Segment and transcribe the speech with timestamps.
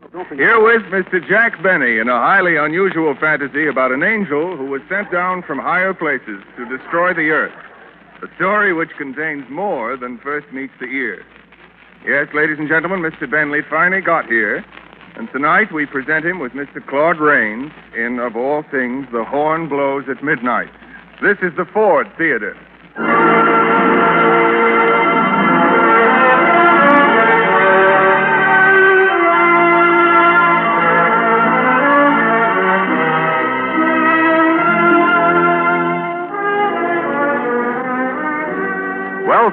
[0.00, 1.26] Herewith, Mr.
[1.28, 5.58] Jack Benny in a highly unusual fantasy about an angel who was sent down from
[5.58, 7.52] higher places to destroy the earth.
[8.22, 11.24] A story which contains more than first meets the ear.
[12.06, 13.30] Yes, ladies and gentlemen, Mr.
[13.30, 14.64] Benny finally got here,
[15.16, 16.84] and tonight we present him with Mr.
[16.86, 20.70] Claude Rains in, of all things, The Horn Blows at Midnight.
[21.20, 22.56] This is the Ford Theater.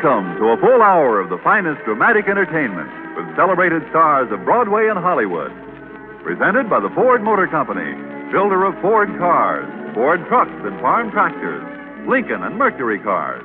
[0.05, 4.85] Welcome to a full hour of the finest dramatic entertainment with celebrated stars of Broadway
[4.85, 5.49] and Hollywood.
[6.21, 7.97] Presented by the Ford Motor Company,
[8.29, 9.65] builder of Ford cars,
[9.97, 11.65] Ford trucks and farm tractors,
[12.05, 13.41] Lincoln and Mercury cars,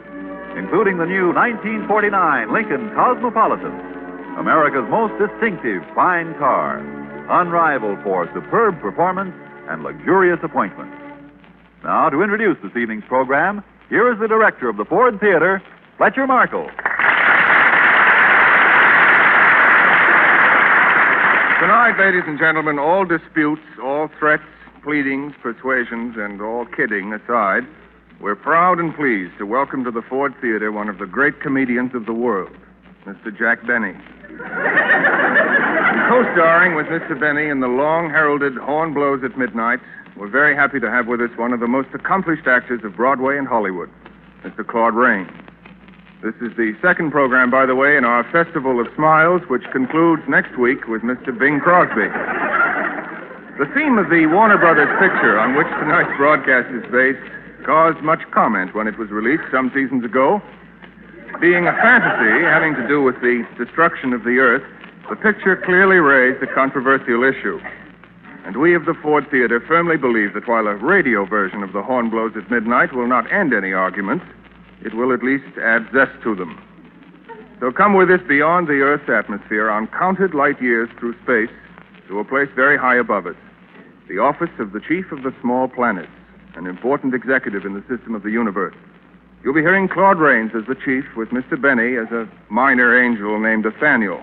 [0.52, 3.72] including the new 1949 Lincoln Cosmopolitan,
[4.36, 6.84] America's most distinctive fine car,
[7.40, 9.32] unrivaled for superb performance
[9.72, 10.92] and luxurious appointments.
[11.82, 15.64] Now, to introduce this evening's program, here is the director of the Ford Theater,
[16.00, 16.64] Fletcher Markle.
[21.60, 24.42] Tonight, ladies and gentlemen, all disputes, all threats,
[24.82, 27.68] pleadings, persuasions, and all kidding aside,
[28.18, 31.94] we're proud and pleased to welcome to the Ford Theater one of the great comedians
[31.94, 32.56] of the world,
[33.04, 33.28] Mr.
[33.38, 33.92] Jack Benny.
[36.08, 37.20] Co-starring with Mr.
[37.20, 39.80] Benny in the long heralded Horn Blows at Midnight,
[40.16, 43.36] we're very happy to have with us one of the most accomplished actors of Broadway
[43.36, 43.90] and Hollywood,
[44.42, 44.66] Mr.
[44.66, 45.30] Claude Rains.
[46.22, 50.20] This is the second program, by the way, in our Festival of Smiles, which concludes
[50.28, 51.32] next week with Mr.
[51.32, 52.12] Bing Crosby.
[53.56, 57.24] The theme of the Warner Brothers picture on which tonight's broadcast is based
[57.64, 60.42] caused much comment when it was released some seasons ago.
[61.40, 64.64] Being a fantasy having to do with the destruction of the earth,
[65.08, 67.58] the picture clearly raised a controversial issue.
[68.44, 71.82] And we of the Ford Theater firmly believe that while a radio version of The
[71.82, 74.26] Horn Blows at Midnight will not end any arguments,
[74.84, 76.60] it will at least add zest to them.
[77.60, 81.54] So come with us beyond the Earth's atmosphere on counted light years through space
[82.08, 83.36] to a place very high above us
[84.10, 86.10] the office of the Chief of the Small Planets,
[86.56, 88.74] an important executive in the system of the universe.
[89.44, 91.54] You'll be hearing Claude Rains as the chief, with Mr.
[91.54, 94.20] Benny as a minor angel named Nathaniel.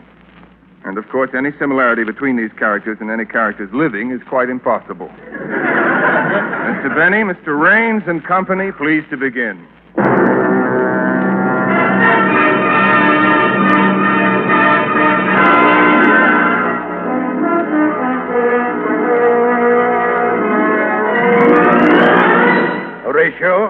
[0.84, 5.08] And of course, any similarity between these characters and any characters living is quite impossible.
[5.32, 6.94] Mr.
[6.94, 7.58] Benny, Mr.
[7.58, 9.66] Rains and company, please to begin.
[9.98, 10.14] Horatio,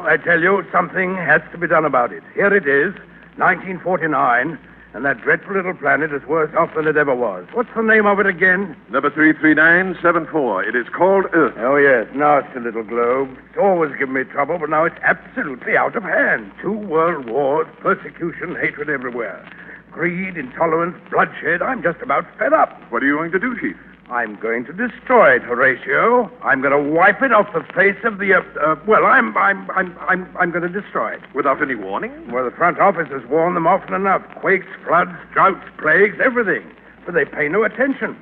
[0.04, 2.24] I tell you, something has to be done about it.
[2.34, 2.94] Here it is,
[3.38, 4.60] 1949,
[4.94, 7.46] and that dreadful little planet is worse off than it ever was.
[7.54, 8.76] What's the name of it again?
[8.90, 10.64] Number 33974.
[10.64, 11.54] It is called Earth.
[11.58, 13.38] Oh, yes, nasty little globe.
[13.50, 16.52] It's always given me trouble, but now it's absolutely out of hand.
[16.62, 19.48] Two world wars, persecution, hatred everywhere.
[19.92, 21.62] Greed, intolerance, bloodshed.
[21.62, 22.80] I'm just about fed up.
[22.92, 23.78] What are you going to do, Chief?
[24.10, 26.32] I'm going to destroy it, Horatio.
[26.42, 28.58] I'm going to wipe it off the face of the earth.
[28.58, 31.22] Uh, well, I'm, I'm, I'm, I'm, I'm going to destroy it.
[31.36, 32.32] Without any warning?
[32.32, 34.24] Well, the front office has warned them often enough.
[34.40, 36.64] Quakes, floods, droughts, plagues, everything.
[37.06, 38.16] But they pay no attention.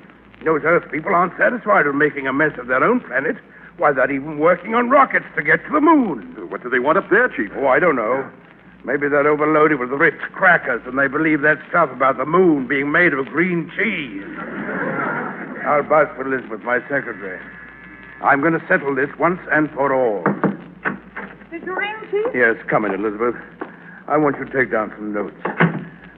[0.44, 3.36] Those Earth people aren't satisfied with making a mess of their own planet.
[3.76, 6.50] Why, they're even working on rockets to get to the moon.
[6.50, 7.50] What do they want up there, Chief?
[7.54, 8.28] Oh, I don't know.
[8.84, 12.90] Maybe they're overloaded with Ritz crackers and they believe that stuff about the moon being
[12.90, 14.22] made of green cheese.
[15.66, 17.40] I'll buzz for Elizabeth, my secretary.
[18.22, 20.22] I'm going to settle this once and for all.
[21.50, 22.26] Did you ring, Chief?
[22.34, 23.34] Yes, come in, Elizabeth.
[24.08, 25.36] I want you to take down some notes.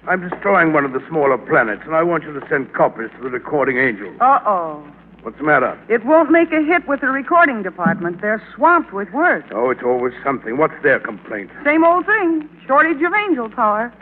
[0.07, 3.23] I'm destroying one of the smaller planets, and I want you to send copies to
[3.25, 4.15] the recording angel.
[4.21, 4.87] Uh-oh.
[5.23, 5.79] What's the matter?
[5.89, 8.21] It won't make a hit with the recording department.
[8.21, 9.45] They're swamped with work.
[9.53, 10.57] Oh, it's always something.
[10.57, 11.51] What's their complaint?
[11.65, 12.49] Same old thing.
[12.67, 13.93] Shortage of angel power.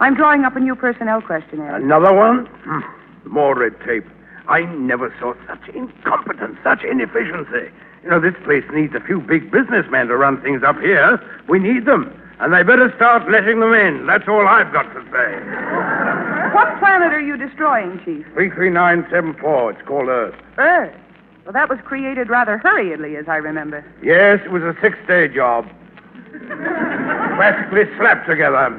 [0.00, 1.76] I'm drawing up a new personnel questionnaire.
[1.76, 2.46] Another one?
[2.64, 2.80] Hmm.
[3.28, 4.04] More red tape.
[4.48, 7.70] I never saw such incompetence, such inefficiency.
[8.02, 11.20] You know, this place needs a few big businessmen to run things up here.
[11.48, 12.12] We need them.
[12.40, 14.06] And they better start letting them in.
[14.06, 15.38] That's all I've got to say.
[16.52, 18.26] What planet are you destroying, Chief?
[18.34, 19.70] 33974.
[19.70, 20.34] It's called Earth.
[20.58, 20.94] Earth.
[21.44, 23.84] Well, that was created rather hurriedly, as I remember.
[24.02, 25.68] Yes, it was a six day job.
[27.36, 28.70] Practically slapped together.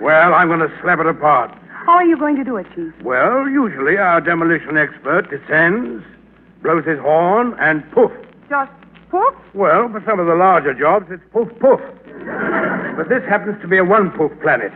[0.00, 1.50] Well, I'm going to slap it apart.
[1.84, 2.92] How are you going to do it, Chief?
[3.02, 6.02] Well, usually our demolition expert descends,
[6.62, 8.10] blows his horn, and poof.
[8.48, 8.72] Just
[9.10, 9.34] poof?
[9.52, 11.80] Well, for some of the larger jobs, it's poof poof.
[12.96, 14.72] but this happens to be a one poof planet.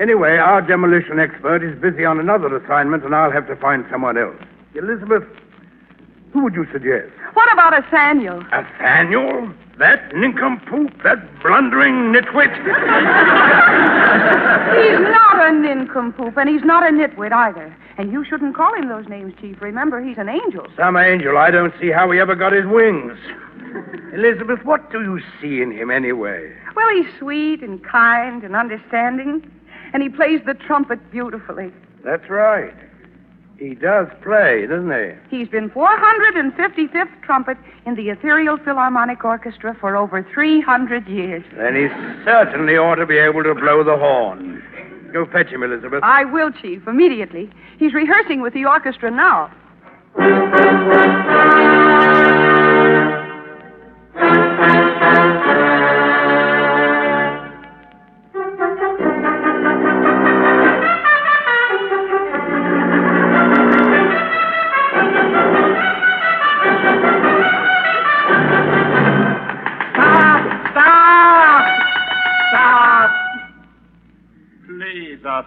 [0.00, 4.18] Anyway, our demolition expert is busy on another assignment, and I'll have to find someone
[4.18, 4.36] else.
[4.74, 5.22] Elizabeth,
[6.32, 7.10] who would you suggest?
[7.34, 8.42] What about a Samuel?
[8.50, 9.52] Nathaniel?
[9.78, 11.02] That nincompoop?
[11.04, 12.52] That blundering nitwit?
[14.78, 17.74] He's not a nincompoop, and he's not a nitwit either.
[17.96, 19.60] And you shouldn't call him those names, Chief.
[19.60, 20.66] Remember, he's an angel.
[20.76, 21.38] Some angel.
[21.38, 23.16] I don't see how he ever got his wings.
[24.12, 26.52] Elizabeth, what do you see in him anyway?
[26.74, 29.48] Well, he's sweet and kind and understanding,
[29.92, 31.72] and he plays the trumpet beautifully.
[32.04, 32.74] That's right.
[33.58, 35.36] He does play, doesn't he?
[35.36, 41.42] He's been 455th trumpet in the Ethereal Philharmonic Orchestra for over 300 years.
[41.56, 41.88] Then he
[42.24, 44.62] certainly ought to be able to blow the horn.
[45.12, 46.04] Go fetch him, Elizabeth.
[46.04, 47.50] I will, Chief, immediately.
[47.78, 49.50] He's rehearsing with the orchestra now.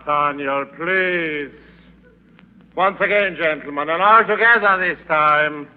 [0.05, 1.51] Nathaniel, please.
[2.75, 5.67] Once again, gentlemen, and all together this time.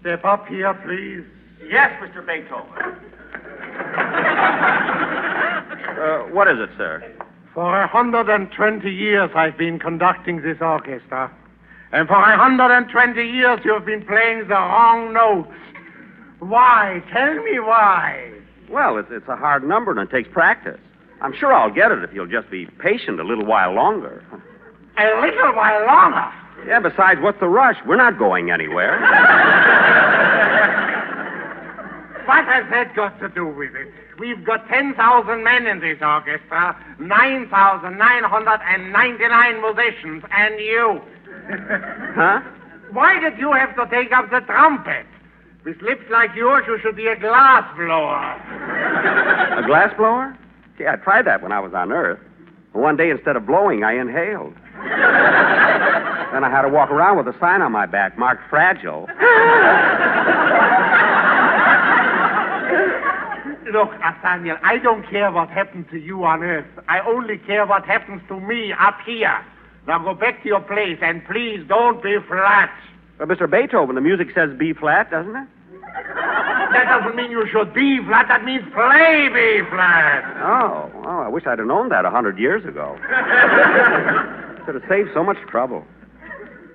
[0.00, 1.24] Step up here, please.
[1.68, 2.26] Yes, Mr.
[2.26, 2.96] Beethoven.
[6.00, 7.02] Uh, what is it, sir?
[7.54, 11.30] For a hundred and twenty years I've been conducting this orchestra.
[11.92, 15.52] And for a hundred and twenty years you've been playing the wrong notes.
[16.38, 17.02] Why?
[17.12, 18.32] Tell me why.
[18.70, 20.78] Well, it's, it's a hard number and it takes practice.
[21.20, 24.24] I'm sure I'll get it if you'll just be patient a little while longer.
[24.96, 26.32] A little while longer.
[26.66, 27.76] Yeah, besides, what's the rush?
[27.86, 28.98] We're not going anywhere.
[32.26, 33.92] What has that got to do with it?
[34.20, 41.00] We've got 10,000 men in this orchestra, 9,999 musicians, and you.
[42.14, 42.40] Huh?
[42.92, 45.06] Why did you have to take up the trumpet?
[45.64, 48.36] With lips like yours, you should be a glass blower.
[49.58, 50.36] A glass blower?
[50.78, 52.20] Yeah, I tried that when I was on Earth.
[52.72, 54.54] One day, instead of blowing, I inhaled.
[56.32, 59.06] then I had to walk around with a sign on my back marked fragile.
[63.72, 66.66] Look, Nathaniel, I don't care what happened to you on Earth.
[66.88, 69.38] I only care what happens to me up here.
[69.86, 72.72] Now go back to your place and please don't be flat.
[73.18, 73.48] But, Mr.
[73.48, 75.48] Beethoven, the music says B flat, doesn't it?
[76.72, 78.26] That doesn't mean you should be flat.
[78.28, 80.24] That means play B flat.
[80.38, 82.96] Oh, oh, I wish I'd have known that a hundred years ago.
[84.66, 85.84] Could have saved so much trouble.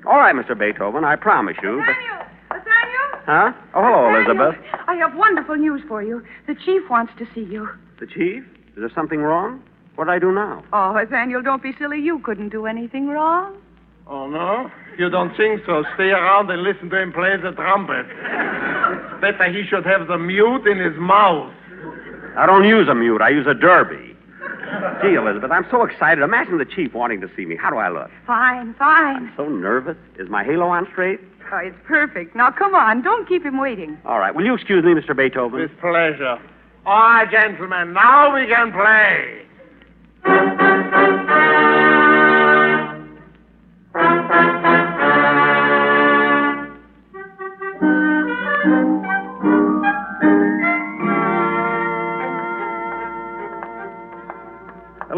[0.08, 0.58] All right, Mr.
[0.58, 1.82] Beethoven, I promise you.
[1.86, 1.94] But...
[1.94, 2.26] Nathaniel!
[2.52, 3.08] Nathaniel!
[3.26, 3.52] Huh?
[3.74, 4.66] Oh, hello, Nathaniel, Elizabeth.
[4.88, 6.22] I have wonderful news for you.
[6.48, 7.68] The chief wants to see you.
[8.00, 8.44] The chief?
[8.76, 9.64] Is there something wrong?
[9.96, 10.64] What do I do now?
[10.74, 12.00] Oh, Nathaniel, don't be silly.
[12.00, 13.58] You couldn't do anything wrong.
[14.08, 14.70] Oh, no?
[15.00, 15.84] You don't think so?
[15.96, 18.06] Stay around and listen to him play the trumpet.
[19.22, 21.52] Better he should have the mute in his mouth.
[22.38, 23.22] I don't use a mute.
[23.22, 24.15] I use a derby.
[25.02, 26.24] Gee, Elizabeth, I'm so excited.
[26.24, 27.56] Imagine the chief wanting to see me.
[27.56, 28.10] How do I look?
[28.26, 29.32] Fine, fine.
[29.38, 29.98] So nervous.
[30.18, 31.20] Is my halo on straight?
[31.52, 32.36] Oh, it's perfect.
[32.36, 33.02] Now, come on.
[33.02, 33.98] Don't keep him waiting.
[34.06, 34.34] All right.
[34.34, 35.16] Will you excuse me, Mr.
[35.16, 35.60] Beethoven?
[35.60, 36.40] With pleasure.
[36.86, 39.46] All right, gentlemen, now we can play.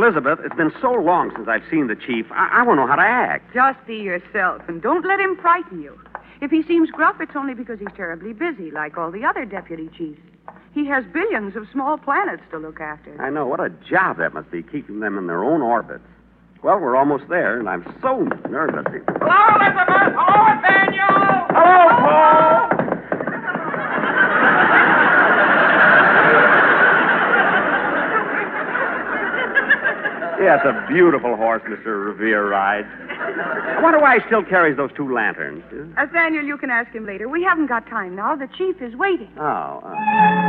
[0.08, 2.28] Elizabeth, it's been so long since I've seen the chief.
[2.32, 3.54] I, I want to know how to act.
[3.54, 6.00] Just be yourself, and don't let him frighten you.
[6.40, 9.90] If he seems gruff, it's only because he's terribly busy, like all the other deputy
[9.98, 10.22] chiefs.
[10.74, 13.22] He has billions of small planets to look after.
[13.22, 13.48] I know.
[13.48, 16.06] What a job that must be, keeping them in their own orbits.
[16.64, 18.86] Well, we're almost there, and I'm so nervous.
[18.88, 20.14] Hello, Elizabeth.
[20.16, 21.08] Hello, Nathaniel.
[21.50, 22.77] Hello, Paul.
[30.56, 32.08] It's a beautiful horse Mr.
[32.08, 32.88] Revere rides.
[32.88, 35.62] I wonder why he still carries those two lanterns.
[35.98, 37.28] Nathaniel, you can ask him later.
[37.28, 38.36] We haven't got time now.
[38.36, 39.30] The chief is waiting.
[39.38, 39.84] Oh.
[39.84, 40.47] uh,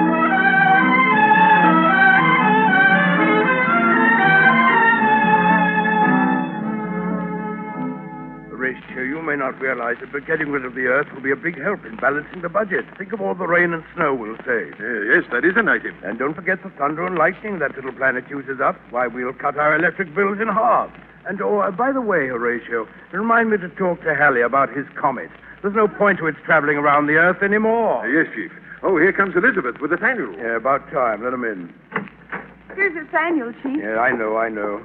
[8.75, 11.37] Horatio, you may not realize it, but getting rid of the Earth will be a
[11.37, 12.85] big help in balancing the budget.
[12.99, 14.75] Think of all the rain and snow we'll save.
[14.79, 15.95] yes, that is an item.
[16.05, 18.77] And don't forget the thunder and lightning that little planet uses up.
[18.91, 20.91] Why, we'll cut our electric bills in half.
[21.27, 24.87] And, oh, uh, by the way, Horatio, remind me to talk to Halley about his
[24.95, 25.31] comet.
[25.63, 28.07] There's no point to its traveling around the Earth anymore.
[28.09, 28.53] yes, Chief.
[28.83, 30.33] Oh, here comes Elizabeth with Nathaniel.
[30.39, 31.25] Yeah, about time.
[31.25, 31.73] Let him in.
[32.75, 33.79] Here's Nathaniel, Chief.
[33.83, 34.81] Yeah, I know, I know.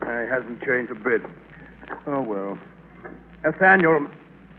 [0.00, 1.20] Uh, he hasn't changed a bit.
[2.06, 2.58] Oh, well.
[3.44, 4.06] Nathaniel,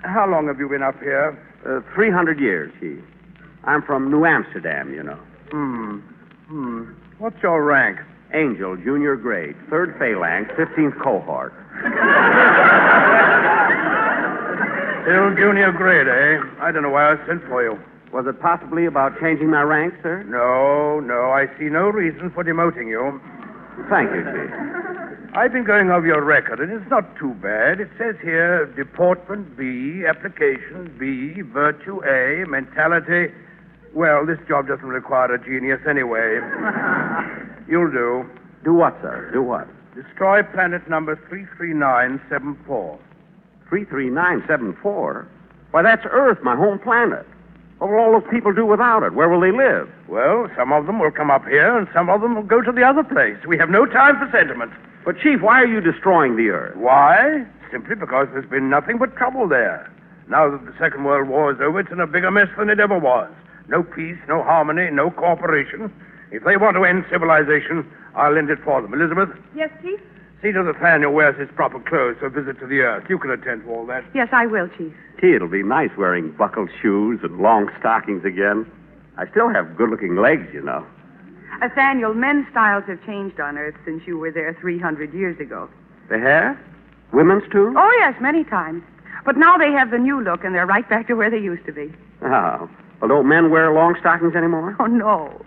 [0.04, 1.38] how long have you been up here?
[1.66, 3.04] Uh, 300 years, Chief.
[3.66, 5.20] I'm from New Amsterdam, you know.
[5.52, 6.00] Hmm.
[6.48, 6.84] Hmm.
[7.18, 8.00] What's your rank?
[8.34, 11.52] Angel, junior grade, third phalanx, 15th cohort.
[15.04, 16.40] Still junior grade, eh?
[16.62, 17.80] I don't know why I sent for you.
[18.14, 20.24] Was it possibly about changing my rank, sir?
[20.24, 23.20] No, no, I see no reason for demoting you.
[23.90, 25.09] Thank you, Chief.
[25.34, 27.80] I've been going over your record, and it's not too bad.
[27.80, 33.32] It says here deportment B, application B, virtue A, mentality.
[33.94, 36.40] Well, this job doesn't require a genius anyway.
[37.70, 38.26] You'll do.
[38.64, 39.30] Do what, sir?
[39.32, 39.68] Do what?
[39.94, 43.00] Destroy planet number 33974.
[43.70, 45.28] 33974?
[45.72, 47.28] Why, that's Earth, my home planet.
[47.80, 49.14] What will all those people do without it?
[49.14, 49.90] Where will they live?
[50.08, 52.72] Well, some of them will come up here, and some of them will go to
[52.72, 53.38] the other place.
[53.48, 54.72] We have no time for sentiment.
[55.06, 56.76] But, Chief, why are you destroying the Earth?
[56.76, 57.46] Why?
[57.72, 59.90] Simply because there's been nothing but trouble there.
[60.28, 62.80] Now that the Second World War is over, it's in a bigger mess than it
[62.82, 63.32] ever was.
[63.70, 65.92] No peace, no harmony, no cooperation.
[66.32, 68.94] If they want to end civilization, I'll end it for them.
[68.94, 70.00] Elizabeth, Yes, Chief?
[70.41, 73.05] See to Nathaniel wears his proper clothes for a visit to the Earth.
[73.10, 74.03] You can attend to all that.
[74.13, 74.93] Yes, I will, Chief.
[75.19, 78.69] Gee, it'll be nice wearing buckled shoes and long stockings again.
[79.17, 80.86] I still have good looking legs, you know.
[81.60, 85.69] Nathaniel, men's styles have changed on Earth since you were there 300 years ago.
[86.10, 86.58] They have?
[87.12, 87.74] Women's, too?
[87.75, 88.84] Oh, yes, many times.
[89.25, 91.65] But now they have the new look, and they're right back to where they used
[91.65, 91.91] to be.
[92.22, 92.69] Oh.
[93.01, 94.75] Well, don't men wear long stockings anymore?
[94.79, 95.41] Oh, no.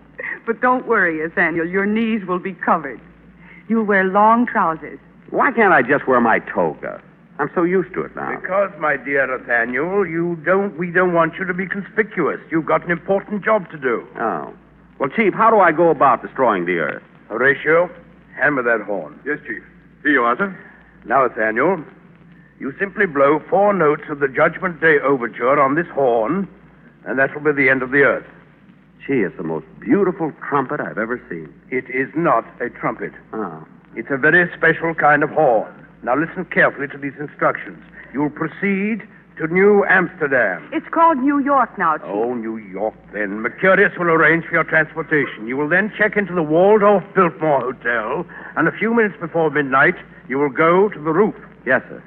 [0.45, 1.67] But don't worry, Nathaniel.
[1.67, 2.99] Your knees will be covered.
[3.67, 4.99] You'll wear long trousers.
[5.29, 7.01] Why can't I just wear my toga?
[7.39, 8.39] I'm so used to it now.
[8.39, 12.39] Because, my dear Nathaniel, you don't we don't want you to be conspicuous.
[12.51, 14.07] You've got an important job to do.
[14.19, 14.53] Oh.
[14.99, 17.03] Well, Chief, how do I go about destroying the Earth?
[17.29, 17.89] Horatio,
[18.35, 19.19] hand me that horn.
[19.25, 19.63] Yes, Chief.
[20.03, 20.55] Here you are, sir.
[21.05, 21.83] Now, Nathaniel,
[22.59, 26.47] you simply blow four notes of the Judgment Day Overture on this horn,
[27.05, 28.25] and that will be the end of the earth.
[29.05, 31.53] Gee, it's the most beautiful trumpet I've ever seen.
[31.69, 33.11] It is not a trumpet.
[33.33, 33.67] Oh.
[33.95, 35.71] It's a very special kind of horn.
[36.03, 37.83] Now listen carefully to these instructions.
[38.13, 39.05] You'll proceed
[39.37, 40.69] to New Amsterdam.
[40.71, 42.07] It's called New York now, Chief.
[42.07, 43.41] Oh, New York, then.
[43.41, 45.47] Mercurius will arrange for your transportation.
[45.47, 49.95] You will then check into the Waldorf Biltmore Hotel, and a few minutes before midnight,
[50.29, 51.35] you will go to the roof.
[51.65, 52.01] Yes, sir.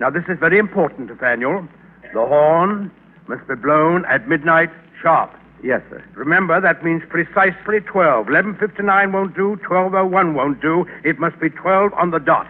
[0.00, 1.68] Now, this is very important, Nathaniel.
[2.14, 2.90] The horn
[3.28, 4.70] must be blown at midnight
[5.02, 5.30] sharp.
[5.62, 6.02] Yes, sir.
[6.14, 8.26] Remember, that means precisely 12.
[8.26, 10.86] 11.59 won't do, 12.01 won't do.
[11.04, 12.46] It must be 12 on the dot.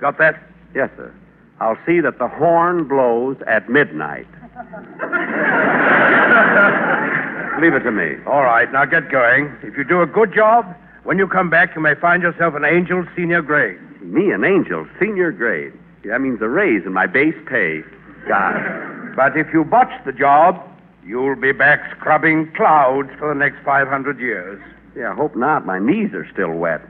[0.00, 0.40] Got that?
[0.74, 1.12] Yes, sir.
[1.60, 4.26] I'll see that the horn blows at midnight.
[7.60, 8.16] Leave it to me.
[8.26, 9.50] All right, now get going.
[9.62, 10.66] If you do a good job,
[11.04, 13.78] when you come back, you may find yourself an angel senior grade.
[14.02, 15.72] Me, an angel, senior grade.
[16.04, 17.80] That means a raise in my base pay.
[18.28, 19.14] God.
[19.16, 20.62] But if you botch the job,
[21.06, 24.60] you'll be back scrubbing clouds for the next 500 years.
[24.96, 25.66] Yeah, I hope not.
[25.66, 26.80] My knees are still wet.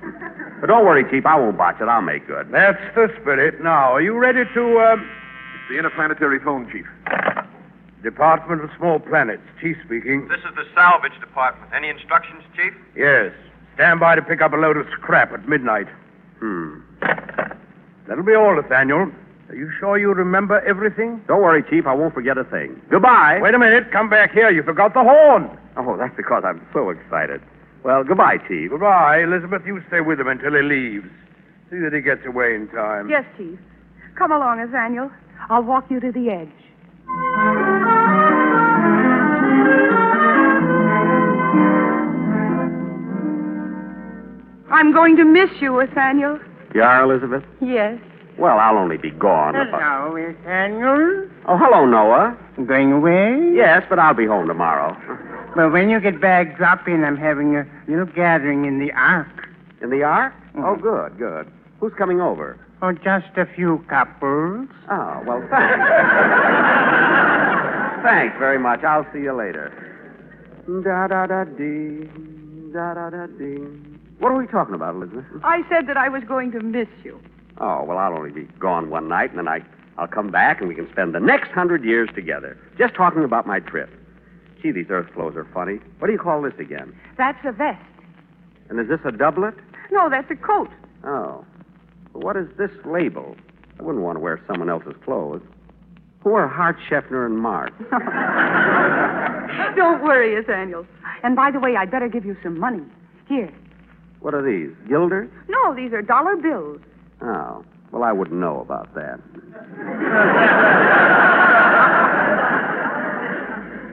[0.60, 1.26] But don't worry, Chief.
[1.26, 1.88] I won't botch it.
[1.88, 2.50] I'll make good.
[2.52, 3.60] That's the spirit.
[3.62, 6.86] Now, are you ready to, uh, It's the interplanetary phone, Chief.
[8.02, 10.28] Department of Small Planets, Chief speaking.
[10.28, 11.72] This is the salvage department.
[11.74, 12.72] Any instructions, Chief?
[12.94, 13.32] Yes.
[13.74, 15.88] Stand by to pick up a load of scrap at midnight.
[16.38, 16.78] Hmm.
[18.06, 19.10] That'll be all, Nathaniel.
[19.48, 21.22] Are you sure you remember everything?
[21.28, 21.86] Don't worry, Chief.
[21.86, 22.80] I won't forget a thing.
[22.90, 23.38] Goodbye.
[23.40, 23.92] Wait a minute.
[23.92, 24.50] Come back here.
[24.50, 25.56] You forgot the horn.
[25.76, 27.40] Oh, that's because I'm so excited.
[27.84, 28.70] Well, goodbye, Chief.
[28.70, 29.22] Goodbye.
[29.22, 31.06] Elizabeth, you stay with him until he leaves.
[31.70, 33.08] See that he gets away in time.
[33.08, 33.58] Yes, Chief.
[34.16, 35.10] Come along, Nathaniel.
[35.48, 36.48] I'll walk you to the edge.
[44.70, 46.40] I'm going to miss you, Nathaniel.
[46.74, 47.44] You are, Elizabeth?
[47.60, 47.98] Yes.
[48.38, 49.56] Well, I'll only be gone.
[49.56, 51.24] about- Hello, Nathaniel.
[51.46, 52.36] Oh, hello, Noah.
[52.66, 53.50] Going away?
[53.54, 54.94] Yes, but I'll be home tomorrow.
[55.54, 57.02] Well, when you get back, drop in.
[57.04, 59.48] I'm having a little gathering in the Ark.
[59.80, 60.34] In the Ark?
[60.54, 60.64] Mhm.
[60.64, 61.46] Oh, good, good.
[61.80, 62.56] Who's coming over?
[62.82, 64.68] Oh, just a few couples.
[64.90, 65.86] Oh, well, thanks.
[68.02, 68.84] thanks very much.
[68.84, 69.72] I'll see you later.
[70.84, 72.08] Da da da dee,
[72.72, 73.62] da da da dee.
[74.18, 75.24] What are we talking about, Elizabeth?
[75.44, 77.18] I said that I was going to miss you.
[77.58, 79.60] Oh, well, I'll only be gone one night, and then I
[79.98, 83.46] I'll come back and we can spend the next hundred years together, just talking about
[83.46, 83.88] my trip.
[84.62, 85.78] Gee, these earth clothes are funny.
[85.98, 86.94] What do you call this again?
[87.16, 87.82] That's a vest.
[88.68, 89.54] And is this a doublet?
[89.90, 90.68] No, that's a coat.
[91.04, 91.44] Oh.
[92.12, 93.36] Well, what is this label?
[93.78, 95.42] I wouldn't want to wear someone else's clothes.
[96.20, 97.72] Who are Hart, Schaffner, and Marx?
[99.76, 100.86] Don't worry, Nathaniel.
[101.22, 102.82] And by the way, I'd better give you some money.
[103.28, 103.52] Here.
[104.20, 104.74] What are these?
[104.88, 105.30] Guilders?
[105.48, 106.80] No, these are dollar bills.
[107.22, 107.64] Oh.
[107.92, 109.20] Well, I wouldn't know about that.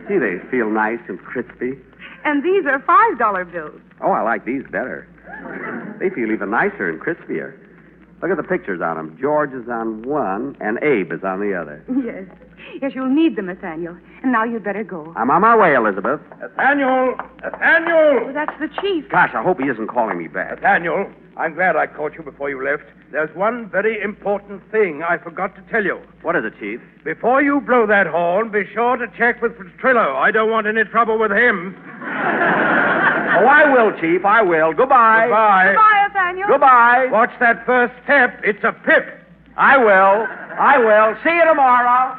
[0.08, 1.78] Gee, they feel nice and crispy.
[2.26, 3.80] And these are five dollar bills.
[4.02, 5.08] Oh, I like these better.
[6.00, 7.58] They feel even nicer and crispier.
[8.22, 9.18] Look at the pictures on them.
[9.20, 11.84] George is on one, and Abe is on the other.
[12.04, 12.26] Yes.
[12.82, 13.98] Yes, you'll need them, Nathaniel.
[14.24, 15.14] And now you'd better go.
[15.16, 16.20] I'm on my way, Elizabeth.
[16.40, 17.16] Nathaniel!
[17.42, 18.28] Nathaniel!
[18.30, 19.10] Oh, that's the chief.
[19.10, 20.62] Gosh, I hope he isn't calling me back.
[20.62, 22.84] Nathaniel, I'm glad I caught you before you left.
[23.12, 26.00] There's one very important thing I forgot to tell you.
[26.22, 26.80] What is it, Chief?
[27.04, 30.16] Before you blow that horn, be sure to check with Petrillo.
[30.16, 31.76] I don't want any trouble with him.
[33.36, 34.24] Oh, I will, Chief.
[34.24, 34.74] I will.
[34.74, 35.26] Goodbye.
[35.26, 35.74] Goodbye.
[35.76, 36.48] Bye, Nathaniel.
[36.48, 37.08] Goodbye.
[37.12, 38.40] Watch that first step.
[38.44, 39.06] It's a pip.
[39.58, 40.28] I will.
[40.60, 41.18] I will.
[41.24, 42.16] See you tomorrow.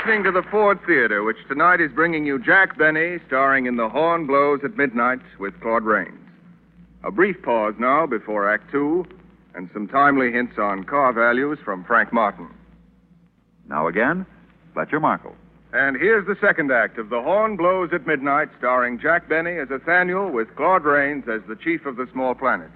[0.00, 3.90] Listening to the Ford Theater, which tonight is bringing you Jack Benny, starring in The
[3.90, 6.18] Horn Blows at Midnight with Claude Rains.
[7.04, 9.04] A brief pause now before Act Two,
[9.54, 12.48] and some timely hints on car values from Frank Martin.
[13.68, 14.24] Now again,
[14.72, 15.34] Fletcher Markle.
[15.74, 19.68] And here's the second act of The Horn Blows at Midnight, starring Jack Benny as
[19.68, 22.72] Nathaniel with Claude Rains as the chief of the small planets.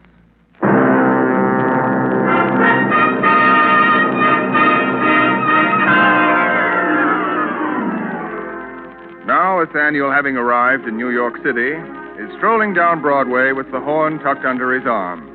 [9.45, 9.61] Now,
[10.11, 11.73] having arrived in New York City,
[12.17, 15.29] is strolling down Broadway with the horn tucked under his arm.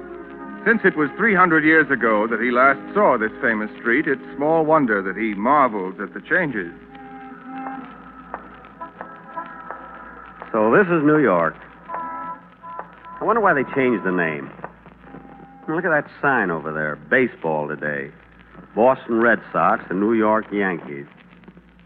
[0.65, 4.65] Since it was 300 years ago that he last saw this famous street, it's small
[4.65, 6.73] wonder that he marvels at the changes.
[10.51, 11.53] So this is New York.
[11.85, 14.49] I wonder why they changed the name.
[15.69, 16.95] Look at that sign over there.
[16.95, 18.09] Baseball today.
[18.75, 21.05] Boston Red Sox and New York Yankees.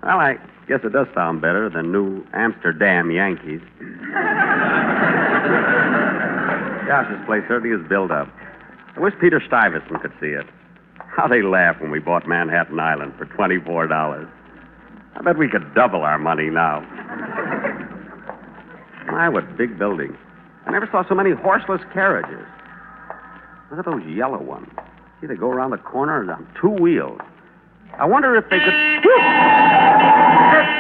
[0.02, 3.62] Well, I guess it does sound better than New Amsterdam Yankees.
[6.88, 8.28] Gosh, this place certainly is built up.
[8.96, 10.46] I wish Peter Stuyvesant could see it.
[10.98, 14.30] How they laughed when we bought Manhattan Island for $24.
[15.16, 16.82] I bet we could double our money now.
[19.08, 20.18] My, what big buildings.
[20.66, 22.46] I never saw so many horseless carriages.
[23.70, 24.70] Look at those yellow ones.
[25.20, 27.20] See, they go around the corner on two wheels.
[28.00, 28.74] I wonder if they could.
[28.74, 29.12] Get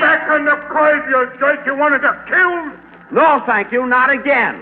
[0.01, 1.65] back on the curb, you jerk.
[1.65, 2.71] You wanted to kill?
[3.11, 4.59] No, thank you, not again.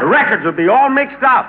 [0.00, 1.48] the records would be all mixed up.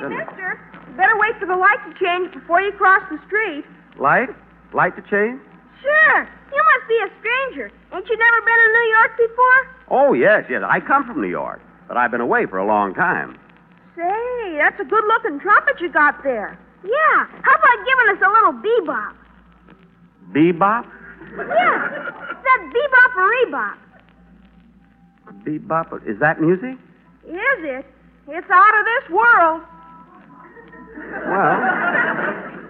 [0.00, 0.26] Goodness.
[0.28, 3.64] Mister, you better wait for the light to change before you cross the street.
[3.98, 4.28] Light?
[4.72, 5.40] Light to change?
[5.80, 6.28] Sure.
[6.52, 7.70] You must be a stranger.
[7.94, 9.60] Ain't you never been in New York before?
[9.88, 10.62] Oh, yes, yes.
[10.66, 13.38] I come from New York, but I've been away for a long time.
[14.00, 16.58] Say, that's a good looking trumpet you got there.
[16.82, 17.26] Yeah.
[17.42, 19.12] How about giving us a little bebop?
[20.32, 20.86] Bebop?
[21.36, 22.08] Yeah.
[22.30, 23.76] It's that bebop or rebop.
[25.44, 25.92] Bebop?
[26.08, 26.78] Is that music?
[27.26, 27.84] Is it?
[28.28, 29.60] It's out of this world.
[31.26, 31.60] Well,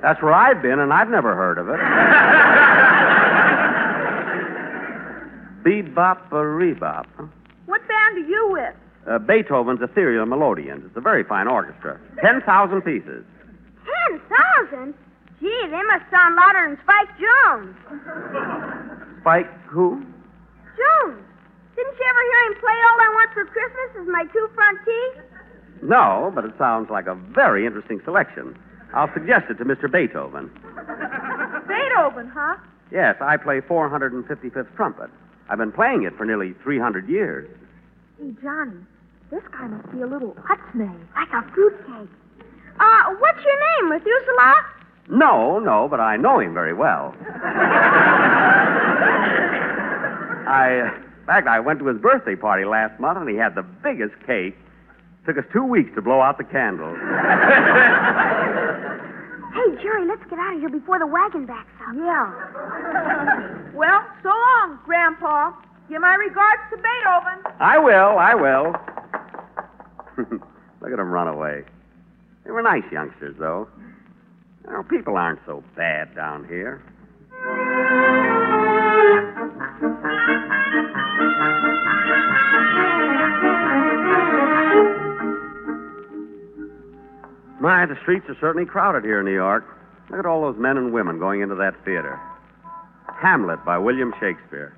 [0.02, 1.78] that's where I've been, and I've never heard of it.
[5.64, 7.06] Bebop or rebop?
[7.66, 8.74] What band are you with?
[9.06, 10.84] Uh, Beethoven's Ethereal Melodians.
[10.86, 11.98] It's a very fine orchestra.
[12.20, 13.24] 10,000 pieces.
[14.08, 14.94] Ten thousand?
[15.40, 17.74] Gee, they must sound louder than Spike Jones.
[19.20, 20.04] Spike who?
[20.76, 21.22] Jones.
[21.76, 24.78] Didn't you ever hear him play All I Want for Christmas is My Two Front
[24.84, 25.22] Teeth?
[25.82, 28.54] No, but it sounds like a very interesting selection.
[28.92, 29.90] I'll suggest it to Mr.
[29.90, 30.50] Beethoven.
[31.66, 32.56] Beethoven, huh?
[32.90, 35.08] Yes, I play 455th trumpet.
[35.48, 37.48] I've been playing it for nearly 300 years.
[38.20, 38.76] Hey, Johnny,
[39.30, 42.10] this guy must be a little Hutzman, like a fruitcake.
[42.78, 44.54] Uh, what's your name, Methuselah?
[45.08, 47.14] No, no, but I know him very well.
[50.46, 53.62] I, in fact, I went to his birthday party last month, and he had the
[53.62, 54.54] biggest cake.
[55.26, 56.98] Took us two weeks to blow out the candles.
[59.50, 61.92] Hey, Jerry, let's get out of here before the wagon backs up.
[61.96, 62.30] Yeah.
[63.74, 65.50] well, so long, Grandpa.
[65.90, 67.52] Give my regards to Beethoven.
[67.58, 68.76] I will, I will.
[70.80, 71.64] Look at them run away.
[72.44, 73.66] They were nice youngsters, though.
[74.64, 76.80] You know, people aren't so bad down here.
[87.60, 89.64] My, the streets are certainly crowded here in New York.
[90.08, 92.18] Look at all those men and women going into that theater.
[93.20, 94.72] Hamlet by William Shakespeare.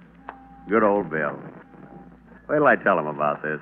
[0.69, 1.39] Good old Bill.
[2.49, 3.61] Wait till I tell him about this.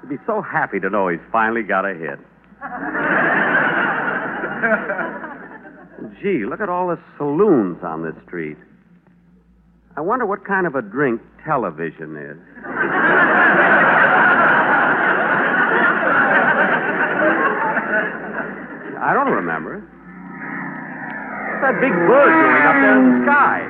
[0.00, 2.18] He'd be so happy to know he's finally got a hit.
[6.22, 8.56] Gee, look at all the saloons on this street.
[9.96, 12.38] I wonder what kind of a drink television is.
[19.00, 19.78] I don't remember.
[19.80, 23.66] What's that big bird doing up there in the sky?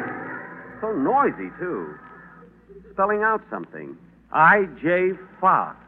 [0.81, 1.95] So noisy, too.
[2.99, 3.97] Spelling out something.
[4.33, 5.13] I.J.
[5.41, 5.79] Fox.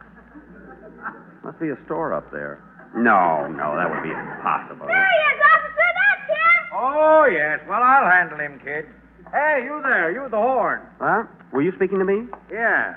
[1.42, 2.62] Must be a store up there.
[2.94, 4.86] No, no, that would be impossible.
[4.86, 5.90] There he is, officer.
[5.90, 6.62] That's him.
[6.72, 7.58] Oh, yes.
[7.68, 8.86] Well, I'll handle him, kid.
[9.32, 10.12] Hey, you there.
[10.12, 10.82] You with the horn.
[11.00, 11.24] Huh?
[11.52, 12.28] Were you speaking to me?
[12.48, 12.94] Yeah.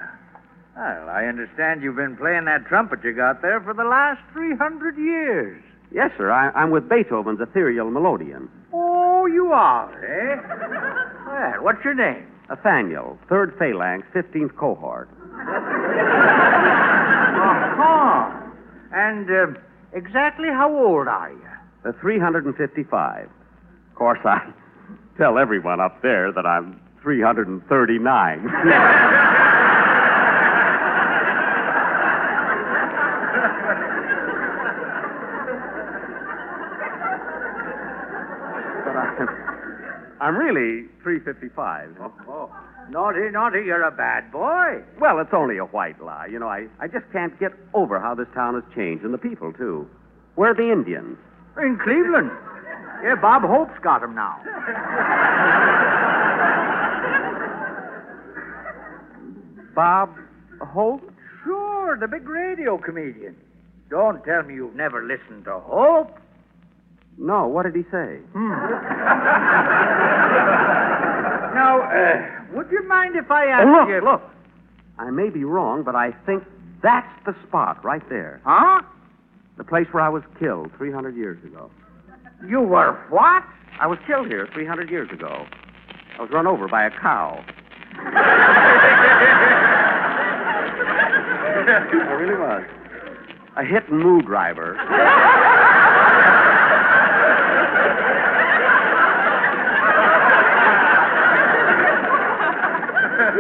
[0.78, 4.96] Well, I understand you've been playing that trumpet you got there for the last 300
[4.96, 5.60] years.
[5.92, 6.30] Yes, sir.
[6.32, 8.48] I, I'm with Beethoven's Ethereal Melodion.
[8.72, 11.56] Oh, you are, eh?
[11.56, 12.28] well, what's your name?
[12.50, 15.10] Nathaniel, third phalanx, 15th cohort.
[17.44, 18.30] Uh-huh.
[18.94, 19.48] And uh,
[19.94, 21.40] exactly how old are you?
[21.84, 23.26] The 355.
[23.26, 24.52] Of course, I
[25.18, 28.44] tell everyone up there that I'm 339.
[38.86, 39.28] but I'm,
[40.34, 41.90] I'm really 355.
[42.28, 42.52] Oh,
[42.90, 43.60] naughty, naughty.
[43.66, 44.82] You're a bad boy.
[45.00, 46.26] Well, it's only a white lie.
[46.26, 49.20] You know, I, I just can't get over how this town has changed, and the
[49.20, 49.88] people, too.
[50.34, 51.20] Where are the Indians?
[51.58, 52.32] In Cleveland.
[53.04, 54.42] Yeah, Bob Hope's got him now.
[59.76, 60.18] Bob
[60.62, 61.12] Hope?
[61.44, 63.36] Sure, the big radio comedian.
[63.92, 66.18] Don't tell me you've never listened to Hope.
[67.18, 68.20] No, what did he say?
[71.54, 72.22] Now, uh,
[72.56, 74.02] would you mind if I ask Oh, look, you...
[74.04, 74.22] look.
[74.98, 76.44] I may be wrong, but I think
[76.82, 78.42] that's the spot right there.
[78.44, 78.82] Huh?
[79.58, 81.70] The place where I was killed 300 years ago.
[82.48, 83.44] You were what?
[83.80, 85.46] I was killed here 300 years ago.
[86.18, 87.44] I was run over by a cow.
[91.66, 92.64] I really was.
[93.58, 94.76] A hit and moo driver.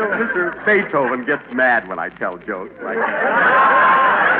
[0.04, 0.66] know, Mr.
[0.66, 4.34] Beethoven gets mad when I tell jokes like that.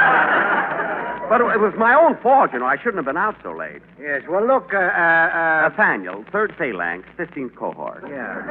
[1.30, 2.66] But it was my own fault, you know.
[2.66, 3.82] I shouldn't have been out so late.
[4.00, 5.70] Yes, well, look, uh, uh, uh...
[5.70, 8.04] Nathaniel, third phalanx, 15th cohort.
[8.08, 8.44] Yeah.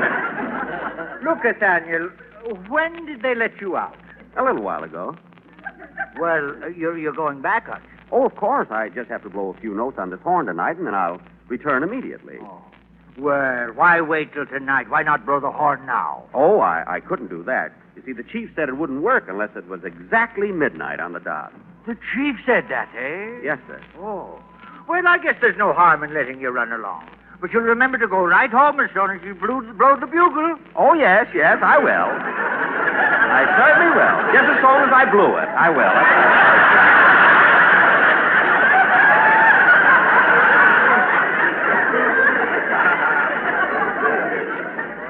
[0.00, 1.18] yeah.
[1.24, 2.10] look, Nathaniel,
[2.68, 3.96] when did they let you out?
[4.36, 5.16] A little while ago.
[6.20, 7.90] Well, uh, you're, you're going back, aren't you?
[8.12, 8.68] Oh, of course.
[8.70, 11.20] I just have to blow a few notes on this horn tonight, and then I'll
[11.48, 12.36] return immediately.
[12.42, 12.62] Oh.
[13.18, 14.90] Well, why wait till tonight?
[14.90, 16.24] Why not blow the horn now?
[16.34, 17.72] Oh, I, I couldn't do that.
[17.96, 21.20] You see, the chief said it wouldn't work unless it was exactly midnight on the
[21.20, 21.52] dot.
[21.86, 23.40] The chief said that, eh?
[23.42, 23.80] Yes, sir.
[23.98, 24.38] Oh.
[24.86, 27.08] Well, I guess there's no harm in letting you run along.
[27.40, 30.58] But you'll remember to go right home as soon as you blow, blow the bugle.
[30.76, 32.10] Oh, yes, yes, I will.
[32.12, 34.16] I certainly will.
[34.32, 37.05] Just as soon as I blew it, I will.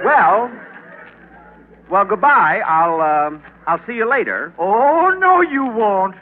[0.07, 0.51] Well,
[1.90, 2.61] well, goodbye.
[2.64, 4.55] I'll, um, I'll see you later.
[4.57, 6.14] Oh, no, you won't.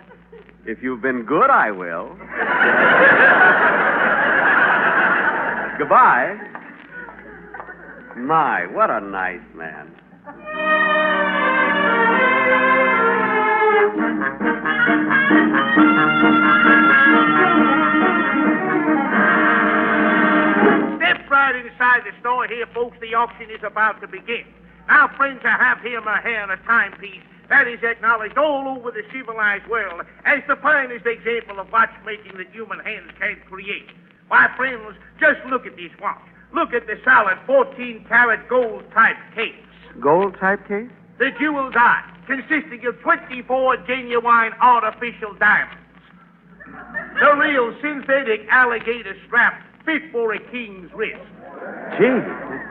[0.65, 2.17] If you've been good, I will.
[5.79, 6.39] goodbye.
[8.17, 9.91] My, what a nice man.
[21.45, 22.97] Right inside the store here, folks.
[23.01, 24.45] The auction is about to begin.
[24.89, 29.03] Now, friends, I have here my hand, a timepiece that is acknowledged all over the
[29.13, 33.89] civilized world as the finest example of watchmaking that human hands can create.
[34.31, 36.23] My friends, just look at this watch.
[36.55, 39.55] Look at the solid 14 karat gold type case.
[40.01, 40.89] Gold type case?
[41.19, 45.83] The jeweled eye, consisting of 24 genuine artificial diamonds.
[47.21, 51.21] The real synthetic alligator strap fit for a king's wrist.
[51.99, 52.21] Gee.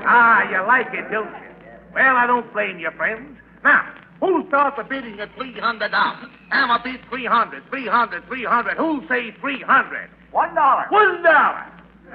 [0.05, 1.71] Ah, you like it, don't you?
[1.93, 3.37] Well, I don't blame you, friends.
[3.63, 3.85] Now,
[4.19, 6.29] Who starts the bidding at three hundred dollars?
[6.49, 8.77] Hammer beat three hundred, three hundred, three hundred.
[8.77, 10.09] Who'll say three hundred?
[10.31, 10.85] One dollar.
[10.89, 11.65] One dollar.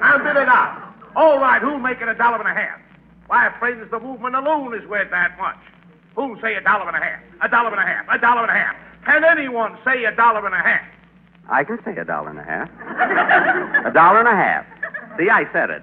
[0.02, 0.94] I'll bid it out.
[1.16, 2.78] All right, who'll make it a dollar and a half?
[3.26, 5.56] Why, friends, the movement alone is worth that much.
[6.16, 7.20] Who'll say a dollar and a half?
[7.42, 8.06] A dollar and a half.
[8.10, 8.74] A dollar and a half.
[9.04, 10.82] Can anyone say a dollar and a half?
[11.50, 12.68] I can say a dollar and a half.
[13.86, 14.64] a dollar and a half.
[15.18, 15.82] See, I said it.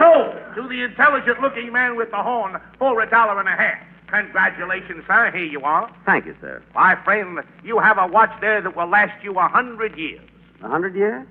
[0.00, 3.78] So, to the intelligent looking man with the horn for a dollar and a half.
[4.08, 5.30] Congratulations, sir.
[5.32, 5.88] Here you are.
[6.04, 6.62] Thank you, sir.
[6.74, 10.20] My friend, you have a watch there that will last you a hundred years.
[10.62, 11.26] A hundred years?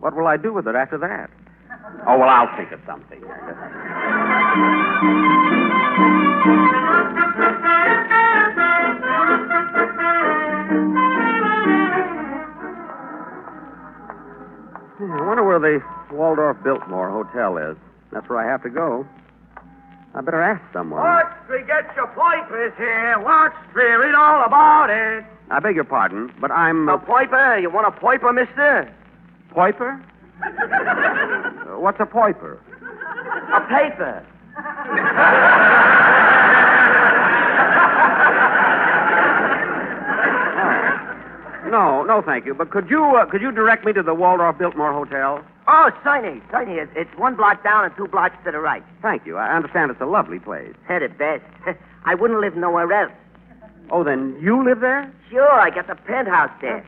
[0.00, 1.30] What will I do with it after that?
[2.06, 3.22] Oh, well, I'll think of something.
[15.00, 15.82] I wonder where the
[16.14, 17.76] Waldorf Biltmore Hotel is.
[18.12, 19.06] That's where I have to go.
[20.14, 21.00] I better ask someone.
[21.00, 23.18] Watch me get your pipers here.
[23.20, 25.24] Watch me read all about it.
[25.50, 26.88] I beg your pardon, but I'm.
[26.88, 27.58] A piper?
[27.58, 28.92] You want a piper, mister?
[29.54, 30.02] Poiper?
[31.70, 32.58] Uh, What's a poiper?
[32.58, 34.26] A paper.
[41.66, 42.54] No, no, thank you.
[42.54, 45.44] But could you uh, could you direct me to the Waldorf Biltmore Hotel?
[45.68, 46.74] Oh, Tiny, Tiny.
[46.74, 48.82] It's, it's one block down and two blocks to the right.
[49.02, 49.36] Thank you.
[49.36, 50.74] I understand it's a lovely place.
[50.88, 51.44] At the best.
[52.04, 53.12] I wouldn't live nowhere else.
[53.90, 55.12] Oh, then you live there?
[55.30, 56.84] Sure, I got the penthouse there.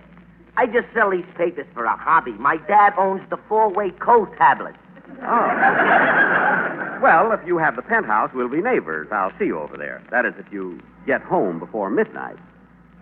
[0.56, 2.32] I just sell these papers for a hobby.
[2.32, 4.74] My dad owns the four-way code tablet.
[5.22, 6.98] Oh.
[7.02, 9.08] well, if you have the penthouse, we'll be neighbors.
[9.12, 10.02] I'll see you over there.
[10.11, 12.37] That is, if you get home before midnight.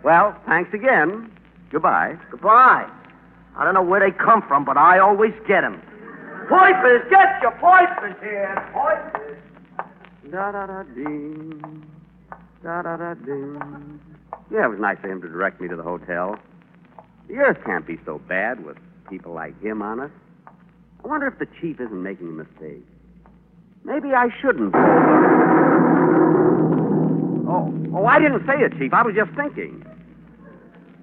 [0.02, 1.30] Well, thanks again.
[1.70, 2.16] Goodbye.
[2.30, 2.88] Goodbye.
[3.56, 5.80] I don't know where they come from, but I always get 'em.
[6.48, 8.54] Pipers, get your pipers here.
[8.72, 9.38] Pipers.
[10.30, 11.84] Da da da ding.
[12.62, 14.00] Da da da ding.
[14.50, 16.36] Yeah, it was nice of him to direct me to the hotel.
[17.28, 18.76] The earth can't be so bad with
[19.08, 20.10] people like him on it.
[21.04, 22.84] I wonder if the chief isn't making a mistake.
[23.84, 24.74] Maybe I shouldn't.
[27.48, 28.92] Oh, oh, I didn't say it, Chief.
[28.92, 29.84] I was just thinking.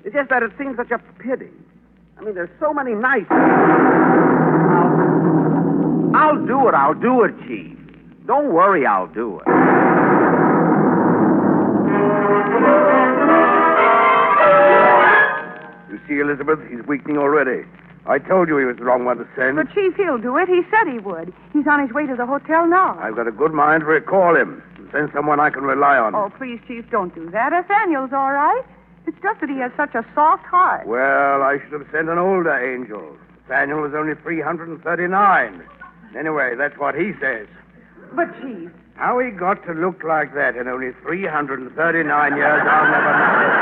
[0.05, 1.49] It's just that it seems such a pity.
[2.17, 3.25] I mean, there's so many nice.
[3.29, 4.95] I'll,
[6.15, 6.73] I'll do it.
[6.73, 7.77] I'll do it, Chief.
[8.25, 9.47] Don't worry, I'll do it.
[15.89, 17.63] You see, Elizabeth, he's weakening already.
[18.05, 19.55] I told you he was the wrong one to send.
[19.55, 20.47] But, Chief, he'll do it.
[20.47, 21.33] He said he would.
[21.53, 22.97] He's on his way to the hotel now.
[22.99, 24.61] I've got a good mind to recall him.
[24.77, 26.15] and Send someone I can rely on.
[26.15, 27.51] Oh, please, Chief, don't do that.
[27.51, 28.63] Nathaniel's all right.
[29.07, 30.85] It's just that he has such a soft heart.
[30.85, 33.15] Well, I should have sent an older angel.
[33.47, 35.63] Daniel was only 339.
[36.17, 37.47] Anyway, that's what he says.
[38.13, 43.11] But, Chief, How he got to look like that in only 339 years, I'll never
[43.17, 43.53] know.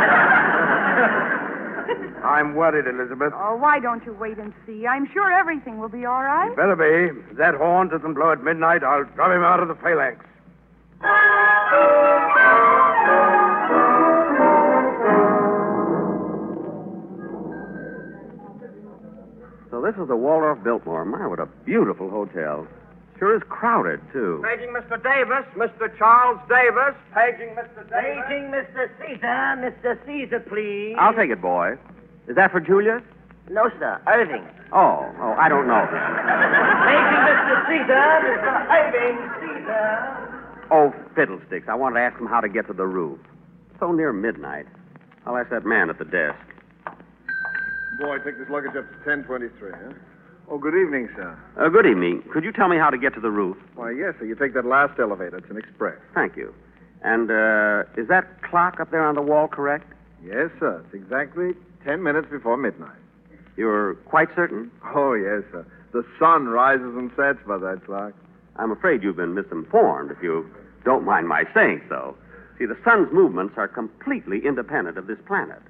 [2.36, 3.34] I'm worried, Elizabeth.
[3.36, 4.88] oh, why don't you wait and see?
[4.88, 6.56] I'm sure everything will be all right.
[6.56, 7.12] Better be.
[7.32, 10.26] If that horn doesn't blow at midnight, I'll drop him out of the phalanx.
[19.96, 21.06] This is the Waldorf Biltmore.
[21.06, 22.68] My, what a beautiful hotel.
[23.18, 24.44] Sure is crowded, too.
[24.44, 25.02] Paging Mr.
[25.02, 25.88] Davis, Mr.
[25.98, 27.00] Charles Davis.
[27.16, 27.80] Paging Mr.
[27.90, 28.28] Davis.
[28.28, 28.90] Paging Mr.
[29.00, 29.56] Caesar.
[29.56, 29.98] Mr.
[30.06, 30.98] Caesar, please.
[31.00, 31.78] I'll take it, boy.
[32.28, 33.04] Is that for Julius?
[33.50, 34.02] No, sir.
[34.08, 34.44] Irving.
[34.74, 35.88] Oh, oh, I don't know.
[35.88, 37.56] Paging Mr.
[37.72, 38.06] Caesar.
[38.36, 38.52] Mr.
[38.76, 40.68] Irving Caesar.
[40.72, 41.70] Oh, fiddlesticks.
[41.70, 43.20] I wanted to ask him how to get to the roof.
[43.80, 44.66] So near midnight.
[45.26, 46.36] I'll ask that man at the desk.
[48.00, 49.94] Boy, take this luggage up to 1023, huh?
[50.50, 51.38] Oh, good evening, sir.
[51.58, 52.24] Uh, good evening.
[52.32, 53.58] Could you tell me how to get to the roof?
[53.76, 54.26] Why, yes, sir.
[54.26, 55.38] You take that last elevator.
[55.38, 55.98] It's an express.
[56.14, 56.54] Thank you.
[57.04, 59.92] And, uh, is that clock up there on the wall correct?
[60.24, 60.84] Yes, sir.
[60.86, 61.54] It's exactly
[61.84, 63.00] 10 minutes before midnight.
[63.56, 64.72] You're quite certain?
[64.94, 65.66] Oh, yes, sir.
[65.94, 68.14] The sun rises and sets by that clock.
[68.58, 70.50] I'm afraid you've been misinformed, if you
[70.84, 72.18] don't mind my saying so.
[72.60, 75.62] See, the sun's movements are completely independent of this planet.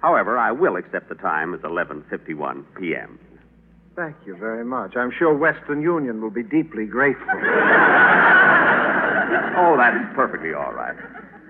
[0.00, 3.18] However, I will accept the time as 11:51 p.m.
[3.96, 4.96] Thank you very much.
[4.96, 7.26] I'm sure Western Union will be deeply grateful.
[9.56, 10.96] Oh, that's perfectly all right.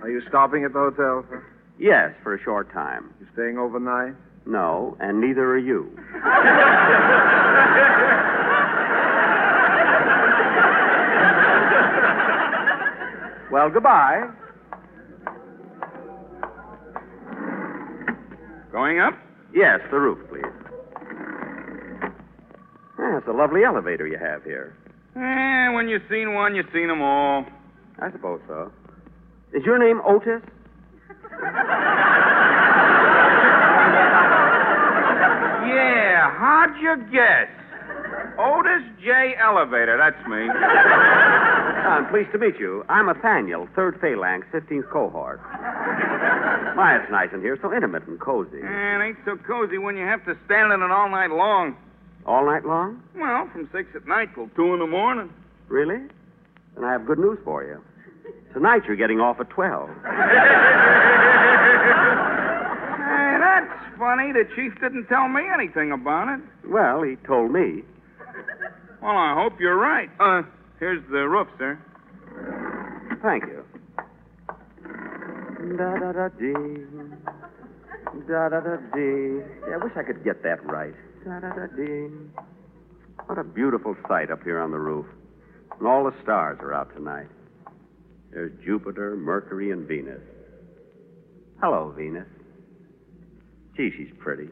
[0.03, 1.43] Are you stopping at the hotel, sir?
[1.79, 3.13] Yes, for a short time.
[3.19, 4.15] You staying overnight?
[4.47, 5.91] No, and neither are you.
[13.51, 14.29] well, goodbye.
[18.75, 19.15] Going up?
[19.55, 20.43] Yes, the roof, please.
[22.99, 24.75] Yeah, it's a lovely elevator you have here.
[25.15, 27.47] Eh, when you've seen one, you've seen them all.
[28.01, 28.73] I suppose so.
[29.53, 30.43] Is your name Otis?
[35.71, 37.49] Yeah, how'd you guess?
[38.39, 39.35] Otis J.
[39.41, 40.49] Elevator, that's me.
[40.51, 42.85] I'm pleased to meet you.
[42.89, 45.41] I'm Nathaniel, third phalanx, 15th cohort.
[46.77, 48.61] My, it's nice in here, so intimate and cozy.
[48.63, 51.77] And ain't so cozy when you have to stand in it all night long.
[52.27, 53.03] All night long?
[53.17, 55.31] Well, from six at night till two in the morning.
[55.69, 55.99] Really?
[56.75, 57.81] Then I have good news for you.
[58.53, 59.91] Tonight you're getting off at 12.
[63.05, 64.33] Hey, that's funny.
[64.33, 66.41] The chief didn't tell me anything about it.
[66.69, 67.83] Well, he told me.
[69.03, 70.09] Well, I hope you're right.
[70.19, 70.43] Uh,
[70.79, 71.79] here's the roof, sir.
[73.23, 73.65] Thank you.
[75.65, 76.55] Da da da dee.
[78.29, 79.41] Da da da dee.
[79.67, 80.95] Yeah, I wish I could get that right.
[81.25, 82.09] Da da da dee.
[83.27, 85.07] What a beautiful sight up here on the roof.
[85.79, 87.29] And all the stars are out tonight.
[88.31, 90.21] There's Jupiter, Mercury, and Venus.
[91.63, 92.29] Hello, Venus.
[93.75, 94.51] Gee, she's pretty.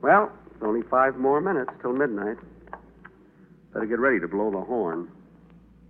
[0.00, 2.36] Well, it's only five more minutes till midnight.
[3.72, 5.08] Better get ready to blow the horn.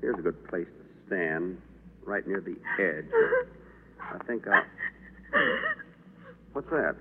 [0.00, 1.58] Here's a good place to stand,
[2.04, 3.06] right near the edge.
[4.00, 4.62] I think I'll.
[6.52, 6.96] What's that?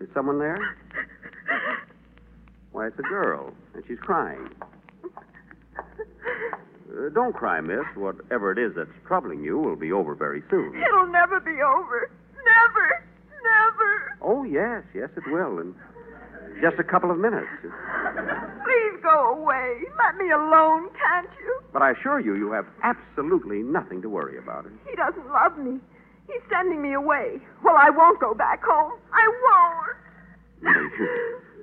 [0.00, 0.58] Is someone there?
[2.72, 4.48] Why, it's a girl, and she's crying.
[5.78, 7.84] Uh, don't cry, miss.
[7.94, 10.74] Whatever it is that's troubling you will be over very soon.
[10.82, 12.10] It'll never be over.
[12.44, 13.04] Never.
[13.42, 14.18] Never.
[14.22, 15.58] Oh, yes, yes, it will.
[15.58, 15.74] In
[16.60, 17.48] just a couple of minutes.
[17.62, 19.80] Please go away.
[19.98, 21.60] Let me alone, can't you?
[21.72, 24.66] But I assure you, you have absolutely nothing to worry about.
[24.88, 25.80] He doesn't love me.
[26.26, 27.38] He's sending me away.
[27.64, 28.92] Well, I won't go back home.
[29.12, 29.96] I won't.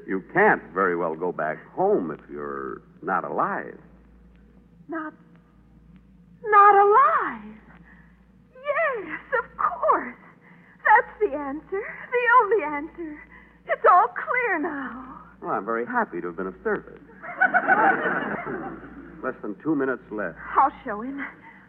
[0.07, 3.77] You, can't very well go back home if you're not alive.
[4.89, 5.13] Not.
[6.43, 7.55] Not alive.
[8.53, 10.15] Yes, of course.
[10.83, 11.83] That's the answer.
[12.11, 13.19] The only answer.
[13.69, 15.05] It's all clear now.
[15.41, 16.99] Well, I'm very happy to have been of service.
[19.23, 20.37] Less than two minutes left.
[20.57, 21.23] I'll show him.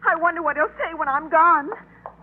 [0.06, 1.68] I wonder what he'll say when I'm gone.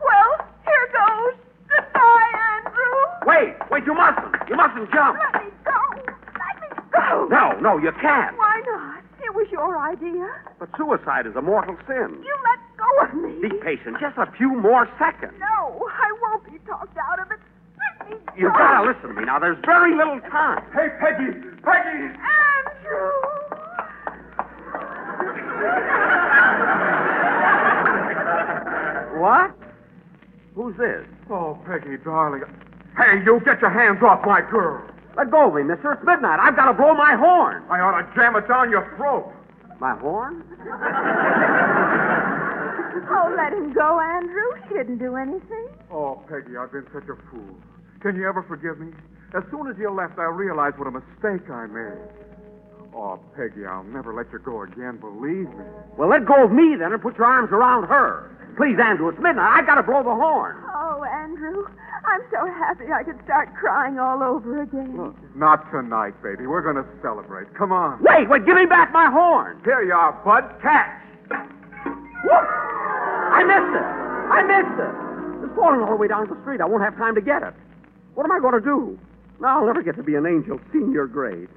[0.03, 0.31] Well,
[0.65, 1.35] here goes.
[1.69, 2.97] Goodbye, Andrew.
[3.27, 4.35] Wait, wait, you mustn't.
[4.49, 5.19] You mustn't jump.
[5.19, 5.79] Let me go.
[5.93, 7.27] Let me go.
[7.29, 8.37] No, no, you can't.
[8.37, 9.03] Why not?
[9.23, 10.27] It was your idea.
[10.59, 12.23] But suicide is a mortal sin.
[12.23, 13.41] You let go of me.
[13.49, 13.97] Be patient.
[13.99, 15.33] Just a few more seconds.
[15.39, 17.39] No, I won't be talked out of it.
[18.09, 18.37] Let.
[18.37, 19.39] You've got to listen to me now.
[19.39, 20.63] There's very little time.
[20.73, 21.33] Hey, Peggy!
[21.63, 22.13] Peggy!
[22.13, 23.11] Andrew.
[29.19, 29.51] What?
[30.55, 31.05] Who's this?
[31.29, 32.43] Oh, Peggy, darling.
[32.95, 34.87] Hey, you get your hands off my girl.
[35.15, 35.93] Let go of me, mister.
[35.93, 36.39] It's midnight.
[36.39, 37.63] I've got to blow my horn.
[37.69, 39.33] I ought to jam it down your throat.
[39.79, 40.43] My horn?
[43.09, 44.61] Oh, let him go, Andrew.
[44.67, 45.67] He didn't do anything.
[45.91, 47.55] Oh, Peggy, I've been such a fool.
[48.01, 48.93] Can you ever forgive me?
[49.33, 51.97] As soon as you left, I realized what a mistake I made.
[52.95, 55.65] Oh, Peggy, I'll never let you go again, believe me.
[55.97, 58.31] Well, let go of me then and put your arms around her.
[58.57, 59.59] Please, Andrew, it's midnight.
[59.59, 60.57] I've got to blow the horn.
[60.73, 61.67] Oh, Andrew,
[62.05, 65.13] I'm so happy I could start crying all over again.
[65.35, 66.47] Not tonight, baby.
[66.47, 67.53] We're going to celebrate.
[67.53, 68.01] Come on.
[68.01, 69.61] Wait, wait, give me back my horn.
[69.63, 70.41] Here you are, Bud.
[70.61, 70.89] Catch.
[71.29, 72.45] Whoop!
[73.29, 73.87] I missed it.
[74.33, 75.45] I missed it.
[75.45, 76.61] It's falling all the way down the street.
[76.61, 77.53] I won't have time to get it.
[78.17, 78.97] What am I going to do?
[79.45, 81.47] I'll never get to be an angel senior grade.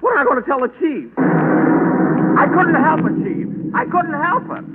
[0.00, 1.06] What am I going to tell the chief?
[1.16, 3.46] I couldn't help it, chief.
[3.78, 4.66] I couldn't help it.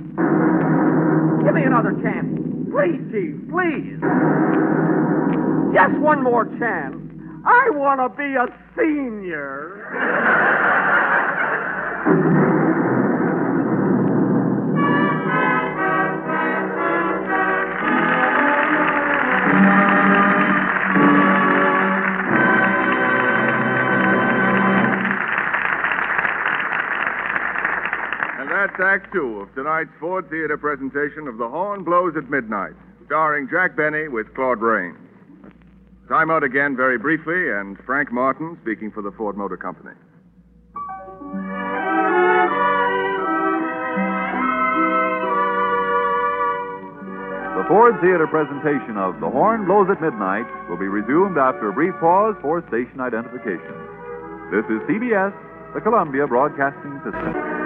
[1.44, 2.32] Give me another chance.
[2.72, 4.00] Please, chief, please.
[5.76, 7.04] Just one more chance.
[7.44, 8.48] I want to be a
[8.80, 9.92] senior.
[28.80, 32.74] Act Two of tonight's Ford Theater presentation of The Horn Blows at Midnight,
[33.06, 34.98] starring Jack Benny with Claude Rains.
[36.10, 39.96] Time out again very briefly, and Frank Martin speaking for the Ford Motor Company.
[47.56, 51.74] The Ford Theater presentation of The Horn Blows at Midnight will be resumed after a
[51.74, 53.74] brief pause for station identification.
[54.52, 55.34] This is CBS,
[55.74, 57.65] the Columbia Broadcasting System.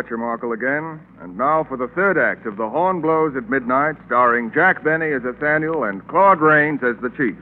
[0.00, 0.98] Fletcher Markle again.
[1.20, 5.12] And now for the third act of The Horn Blows at Midnight, starring Jack Benny
[5.12, 7.36] as Nathaniel and Claude Rains as the Chief.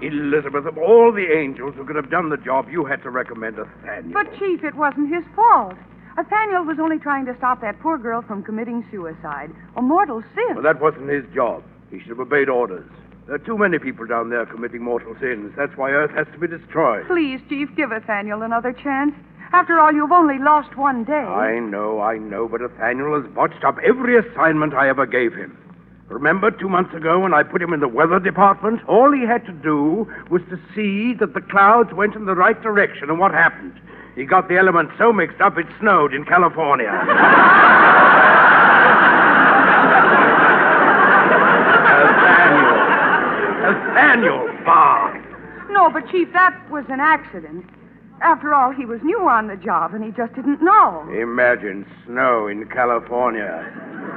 [0.00, 3.56] Elizabeth, of all the angels who could have done the job, you had to recommend
[3.56, 4.14] Nathaniel.
[4.14, 5.74] But, Chief, it wasn't his fault.
[6.16, 9.50] Nathaniel was only trying to stop that poor girl from committing suicide.
[9.76, 10.54] A mortal sin.
[10.54, 11.62] Well, that wasn't his job.
[11.90, 12.88] He should have obeyed orders.
[13.26, 15.52] There are too many people down there committing mortal sins.
[15.56, 17.06] That's why Earth has to be destroyed.
[17.06, 19.14] Please, Chief, give Nathaniel another chance.
[19.52, 21.12] After all, you've only lost one day.
[21.12, 25.56] I know, I know, but Nathaniel has botched up every assignment I ever gave him.
[26.08, 28.80] Remember two months ago when I put him in the weather department?
[28.88, 32.60] All he had to do was to see that the clouds went in the right
[32.60, 33.80] direction, and what happened?
[34.14, 36.92] He got the elements so mixed up it snowed in California.
[42.02, 42.76] Nathaniel.
[43.62, 45.16] Nathaniel, Bob.
[45.70, 47.64] No, but, Chief, that was an accident.
[48.20, 51.08] After all, he was new on the job, and he just didn't know.
[51.10, 53.64] Imagine snow in California.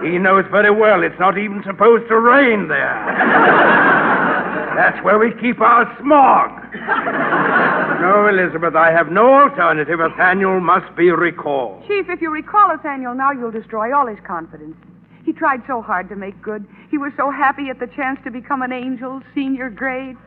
[0.03, 3.01] He knows very well it's not even supposed to rain there.
[4.75, 6.64] That's where we keep our smog.
[8.01, 9.97] No, Elizabeth, I have no alternative.
[9.97, 11.87] Nathaniel must be recalled.
[11.87, 14.75] Chief, if you recall Nathaniel now, you'll destroy all his confidence.
[15.23, 16.67] He tried so hard to make good.
[16.91, 20.17] He was so happy at the chance to become an angel, senior grade.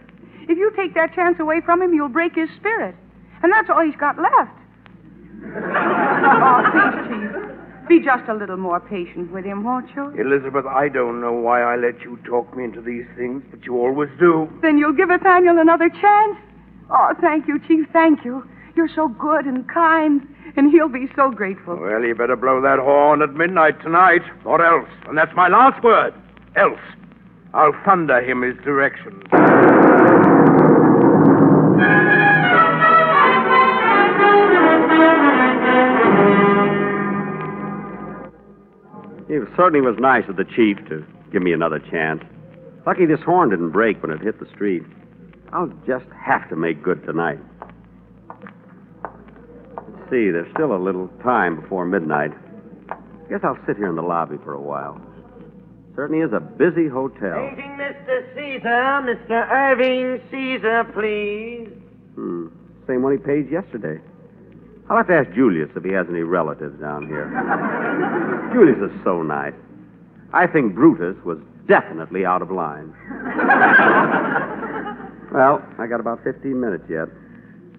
[0.49, 2.97] If you take that chance away from him, you'll break his spirit.
[3.43, 4.51] And that's all he's got left.
[5.45, 7.58] oh, please, Chief.
[7.89, 10.11] Be just a little more patient with him, won't you?
[10.20, 13.76] Elizabeth, I don't know why I let you talk me into these things, but you
[13.76, 14.47] always do.
[14.61, 16.36] Then you'll give Nathaniel another chance?
[16.91, 17.86] Oh, thank you, Chief.
[17.93, 18.47] Thank you.
[18.76, 20.20] You're so good and kind,
[20.57, 21.76] and he'll be so grateful.
[21.76, 24.89] Well, you better blow that horn at midnight tonight, or else.
[25.07, 26.12] And that's my last word.
[26.57, 26.78] Else.
[27.55, 29.24] I'll thunder him his directions.
[39.29, 42.22] It certainly was nice of the chief to give me another chance.
[42.87, 44.83] Lucky this horn didn't break when it hit the street.
[45.53, 47.39] I'll just have to make good tonight.
[48.31, 52.33] Let's see, there's still a little time before midnight.
[53.29, 54.99] Guess I'll sit here in the lobby for a while.
[55.95, 57.51] Certainly is a busy hotel.
[57.51, 58.35] Paging Mr.
[58.35, 59.51] Caesar, Mr.
[59.51, 61.68] Irving Caesar, please.
[62.14, 62.47] Hmm.
[62.87, 64.01] Same one he paid yesterday.
[64.91, 67.28] I'll have to ask Julius if he has any relatives down here.
[68.55, 69.53] Julius is so nice.
[70.32, 72.95] I think Brutus was definitely out of line.
[75.32, 77.09] well, I got about 15 minutes yet.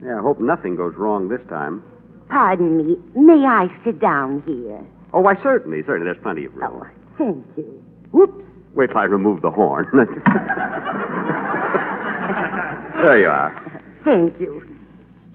[0.03, 1.83] Yeah, I hope nothing goes wrong this time.
[2.29, 2.97] Pardon me.
[3.15, 4.79] May I sit down here?
[5.13, 5.81] Oh, why, certainly.
[5.85, 6.83] Certainly, there's plenty of room.
[6.83, 6.87] Oh,
[7.17, 7.83] Thank you.
[8.11, 8.43] Whoops.
[8.75, 9.87] Wait till I remove the horn.
[13.03, 13.81] there you are.
[14.05, 14.61] Thank you.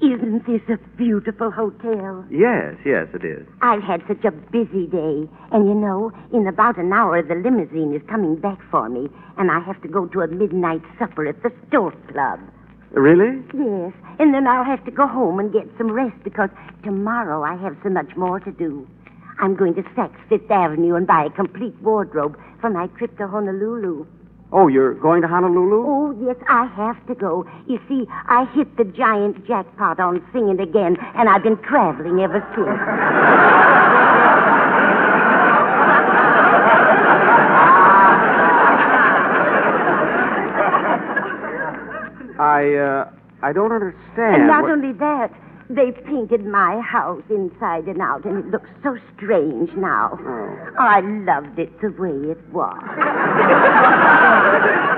[0.02, 2.24] Isn't this a beautiful hotel?
[2.30, 3.46] Yes, yes, it is.
[3.62, 5.28] I've had such a busy day.
[5.52, 9.50] And you know, in about an hour, the limousine is coming back for me, and
[9.50, 12.40] I have to go to a midnight supper at the Stork Club.
[12.90, 13.42] Really?
[13.54, 16.50] Yes, and then I'll have to go home and get some rest because
[16.82, 18.86] tomorrow I have so much more to do.
[19.40, 23.26] I'm going to Saks Fifth Avenue and buy a complete wardrobe for my trip to
[23.26, 24.06] Honolulu.
[24.56, 25.84] Oh, you're going to Honolulu?
[25.84, 27.44] Oh, yes, I have to go.
[27.66, 32.38] You see, I hit the giant jackpot on singing again, and I've been traveling ever
[32.54, 33.84] since.
[42.38, 43.10] I, uh,
[43.42, 44.36] I don't understand.
[44.36, 45.30] And not what- only that,
[45.70, 50.18] they painted my house inside and out, and it looks so strange now.
[50.20, 50.74] Oh.
[50.78, 52.76] I loved it the way it was.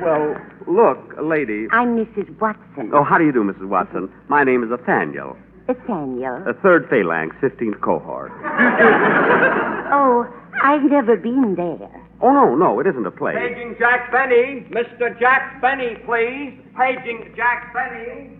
[0.00, 1.66] Well, look, lady.
[1.72, 2.38] I'm Mrs.
[2.40, 2.92] Watson.
[2.94, 3.68] Oh, how do you do, Mrs.
[3.68, 4.08] Watson?
[4.28, 5.36] My name is Nathaniel.
[5.66, 6.42] Nathaniel.
[6.46, 8.32] A third phalanx, 15th cohort.
[9.90, 10.26] Oh,
[10.62, 11.90] I've never been there.
[12.20, 13.32] Oh, no, no, it isn't a play.
[13.32, 14.66] Paging Jack Benny.
[14.70, 15.18] Mr.
[15.18, 16.52] Jack Benny, please.
[16.76, 18.30] Paging Jack Benny.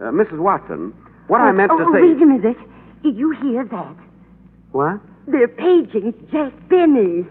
[0.00, 0.40] Uh, Mrs.
[0.40, 0.92] Watson,
[1.28, 1.88] what I meant oh, to say.
[1.88, 2.02] oh, say.
[2.02, 2.56] wait a minute.
[3.04, 3.96] Did you hear that?
[4.72, 5.00] What?
[5.28, 7.24] They're paging Jack Benny.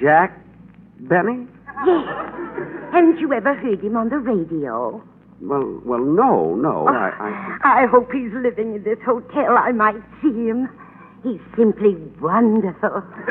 [0.00, 0.38] Jack
[1.00, 1.46] Benny?
[1.86, 2.06] Yes.
[2.92, 5.02] Haven't you ever heard him on the radio?
[5.40, 6.86] Well, well, no, no.
[6.88, 7.10] Oh, I,
[7.62, 7.82] I...
[7.82, 9.56] I hope he's living in this hotel.
[9.56, 10.68] I might see him.
[11.22, 13.02] He's simply wonderful.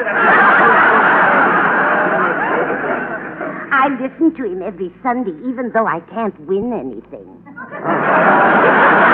[3.69, 7.43] I listen to him every Sunday, even though I can't win anything.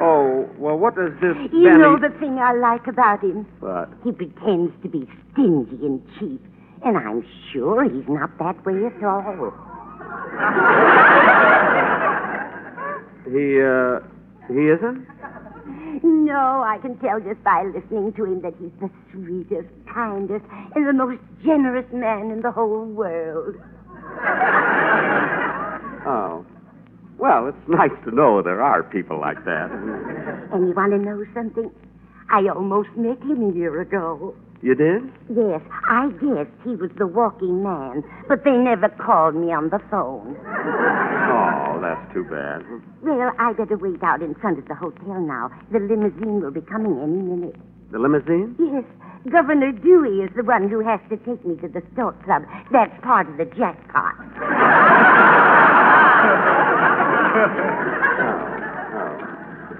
[0.00, 1.50] Oh, well, what does this mean?
[1.52, 1.78] You Benny...
[1.78, 3.46] know the thing I like about him?
[3.60, 3.90] What?
[4.04, 6.42] He pretends to be stingy and cheap,
[6.84, 9.52] and I'm sure he's not that way at all.
[13.28, 14.00] He, uh,
[14.48, 15.06] he isn't?
[16.02, 20.86] No, I can tell just by listening to him that he's the sweetest, kindest, and
[20.86, 23.56] the most generous man in the whole world.
[26.06, 26.46] Oh.
[27.18, 29.70] Well, it's nice to know there are people like that.
[30.50, 31.70] And you want to know something?
[32.30, 34.34] I almost met him a year ago.
[34.62, 35.02] You did?
[35.28, 39.78] Yes, I guessed he was the walking man, but they never called me on the
[39.90, 40.36] phone.
[40.40, 42.64] Oh, that's too bad.
[43.02, 45.50] Well, I better wait out in front of the hotel now.
[45.70, 47.56] The limousine will be coming any minute.
[47.92, 48.56] The limousine?
[48.58, 48.84] Yes,
[49.30, 52.42] Governor Dewey is the one who has to take me to the Stork Club.
[52.72, 54.16] That's part of the jackpot.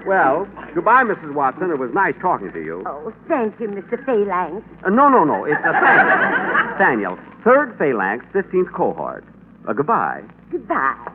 [0.05, 1.35] Well, goodbye, Mrs.
[1.35, 1.69] Watson.
[1.69, 2.83] It was nice talking to you.
[2.87, 4.03] Oh, thank you, Mr.
[4.05, 4.65] Phalanx.
[4.83, 5.45] Uh, no, no, no.
[5.45, 6.71] It's Nathaniel.
[6.71, 9.23] Nathaniel, third phalanx, 15th cohort.
[9.67, 10.23] Uh, goodbye.
[10.51, 11.11] Goodbye.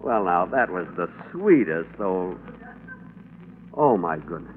[0.00, 2.38] Well, now, that was the sweetest old.
[3.74, 4.56] Oh, my goodness.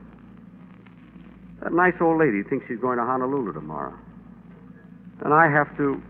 [1.63, 3.97] That nice old lady thinks she's going to Honolulu tomorrow.
[5.21, 6.01] And I have to.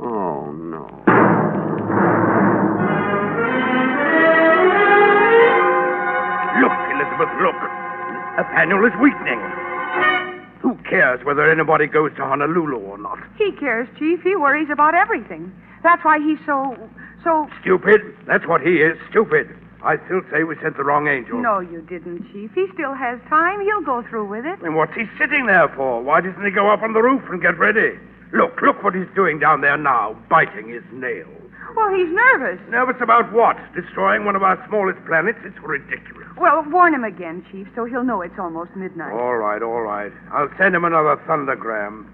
[0.00, 1.61] Oh, no.
[6.62, 7.58] Look, Elizabeth, look.
[8.38, 9.42] Nathaniel is weakening.
[10.62, 13.18] Who cares whether anybody goes to Honolulu or not?
[13.36, 14.22] He cares, Chief.
[14.22, 15.50] He worries about everything.
[15.82, 16.78] That's why he's so,
[17.24, 17.48] so.
[17.60, 18.00] Stupid.
[18.28, 19.50] That's what he is, stupid.
[19.82, 21.42] I still say we sent the wrong angel.
[21.42, 22.52] No, you didn't, Chief.
[22.54, 23.60] He still has time.
[23.62, 24.62] He'll go through with it.
[24.62, 26.00] And what's he sitting there for?
[26.00, 27.98] Why doesn't he go up on the roof and get ready?
[28.32, 31.41] Look, look what he's doing down there now, biting his nails.
[31.76, 32.60] Well, he's nervous.
[32.68, 33.56] Nervous about what?
[33.74, 35.38] Destroying one of our smallest planets?
[35.44, 36.26] It's ridiculous.
[36.36, 39.12] Well, warn him again, Chief, so he'll know it's almost midnight.
[39.12, 40.12] All right, all right.
[40.32, 42.08] I'll send him another thundergram.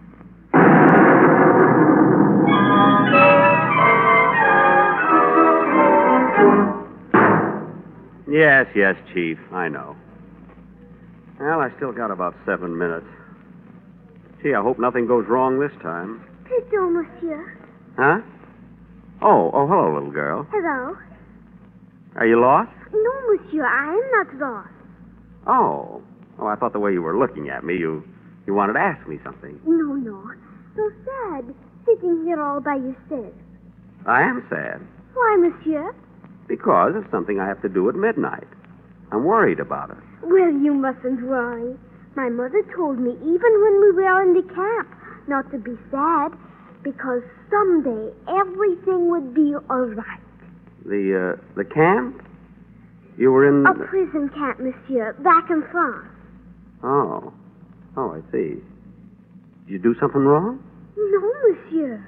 [8.30, 9.38] Yes, yes, Chief.
[9.52, 9.96] I know.
[11.40, 13.06] Well, I still got about seven minutes.
[14.42, 16.22] Gee, I hope nothing goes wrong this time.
[16.44, 17.58] Pardon, monsieur.
[17.96, 18.20] Huh?
[19.22, 20.46] Oh, oh, hello, little girl.
[20.50, 20.96] Hello.
[22.16, 22.70] Are you lost?
[22.92, 24.68] No, monsieur, I am not lost.
[25.46, 26.02] Oh.
[26.38, 28.04] Oh, I thought the way you were looking at me, you
[28.46, 29.60] you wanted to ask me something.
[29.66, 30.22] No, no.
[30.76, 31.54] So sad,
[31.84, 33.34] sitting here all by yourself.
[34.06, 34.80] I am sad
[35.14, 35.94] Why, monsieur?
[36.46, 38.46] because of something I have to do at midnight.
[39.12, 39.96] I'm worried about it.
[40.22, 41.76] Well, you mustn't worry.
[42.16, 44.88] My mother told me, even when we were in the camp,
[45.26, 46.32] not to be sad,
[46.92, 50.20] because someday everything would be all right.
[50.86, 52.22] The uh, the camp?
[53.16, 53.66] You were in.
[53.66, 56.06] A prison camp, monsieur, back in France.
[56.82, 57.32] Oh,
[57.96, 58.62] oh, I see.
[59.66, 60.62] Did you do something wrong?
[60.96, 62.04] No, monsieur.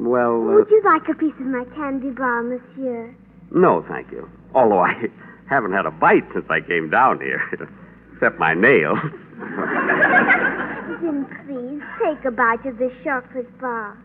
[0.00, 3.14] Well, uh, Would you like a piece of my candy bar, monsieur?
[3.52, 4.28] no, thank you.
[4.54, 4.94] Although I
[5.48, 7.42] haven't had a bite since I came down here,
[8.14, 8.96] except my nail.
[11.02, 13.96] Then please take a bite of this chocolate bar.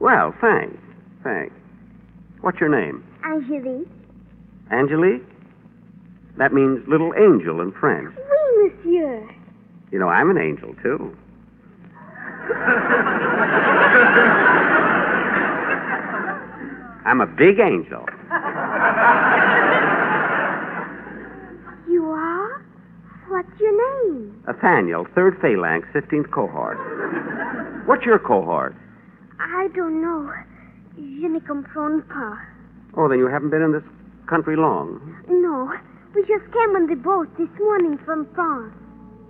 [0.00, 0.76] well, thanks,
[1.24, 1.54] thanks.
[2.40, 3.04] What's your name?
[3.24, 3.88] Angelique?
[4.72, 5.24] Angelique?
[6.36, 8.14] That means little angel in French.
[8.16, 9.28] Oui, monsieur.
[9.90, 11.16] You know, I'm an angel too.
[17.04, 18.04] I'm a big angel.
[21.90, 22.62] You are?
[23.28, 24.37] What's your name?
[24.48, 26.78] Nathaniel, third phalanx, 15th cohort.
[27.86, 28.74] What's your cohort?
[29.38, 30.32] I don't know.
[30.96, 32.38] Je ne comprends pas.
[32.96, 33.84] Oh, then you haven't been in this
[34.26, 35.04] country long.
[35.28, 35.70] No,
[36.14, 38.72] we just came on the boat this morning from France.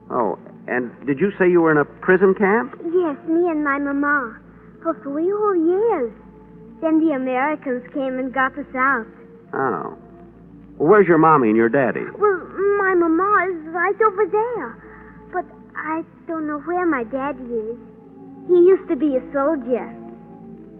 [0.08, 0.38] Oh,
[0.68, 2.78] and did you say you were in a prison camp?
[2.86, 4.38] Yes, me and my mama.
[4.84, 6.12] For three whole years.
[6.80, 9.06] Then the Americans came and got us out.
[9.52, 9.98] Oh.
[10.78, 12.06] Well, where's your mommy and your daddy?
[12.16, 12.38] Well,
[12.78, 14.84] my mama is right over there.
[15.78, 17.78] I don't know where my daddy is.
[18.48, 19.94] He used to be a soldier.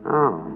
[0.06, 0.54] Oh.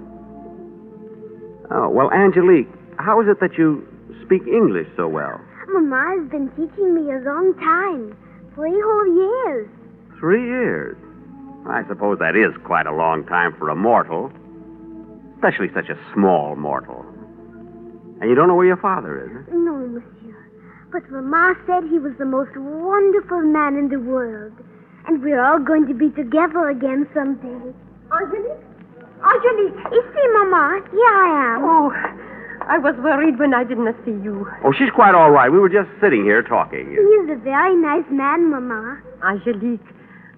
[1.71, 2.69] Oh, well, Angelique,
[2.99, 3.87] how is it that you
[4.25, 5.41] speak English so well?
[5.69, 8.17] Mama has been teaching me a long time.
[8.55, 9.71] Three whole years.
[10.19, 10.97] Three years.
[11.67, 14.31] I suppose that is quite a long time for a mortal,
[15.37, 17.07] especially such a small mortal.
[18.21, 19.55] And you don't know where your father is?
[19.55, 20.22] No, monsieur.
[20.93, 24.53] But Mama said he was the most wonderful man in the world.
[25.09, 27.73] And we're all going to be together again someday.
[28.13, 28.61] Angelique?
[29.25, 30.85] Angelique, it's me, Mama.
[30.93, 31.65] Here I am.
[31.65, 31.89] Oh,
[32.69, 34.47] I was worried when I did not see you.
[34.65, 35.51] Oh, she's quite all right.
[35.51, 36.85] We were just sitting here talking.
[36.93, 39.01] He is a very nice man, Mama.
[39.25, 39.81] Angelique,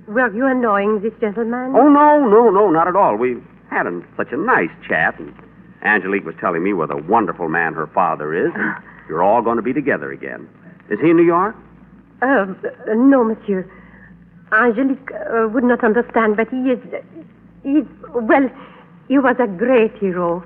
[0.07, 1.75] were you annoying this gentleman?
[1.75, 3.17] Oh, no, no, no, not at all.
[3.17, 5.35] We had a, such a nice chat, and
[5.83, 8.75] Angelique was telling me what a wonderful man her father is, and
[9.09, 10.49] you're all going to be together again.
[10.91, 11.57] Is he in New York?
[12.23, 12.47] Uh,
[12.95, 13.71] no, monsieur.
[14.53, 16.79] Angelique uh, would not understand, but he is.
[17.63, 17.87] He is.
[18.15, 18.49] Well,
[19.09, 20.45] he was a great hero.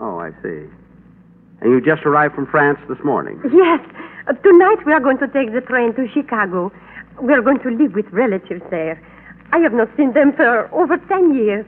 [0.00, 0.66] Oh, I see.
[1.60, 3.40] And you just arrived from France this morning?
[3.52, 3.80] Yes.
[4.26, 6.72] Uh, tonight we are going to take the train to Chicago.
[7.20, 9.00] We are going to live with relatives there.
[9.52, 11.66] I have not seen them for over ten years,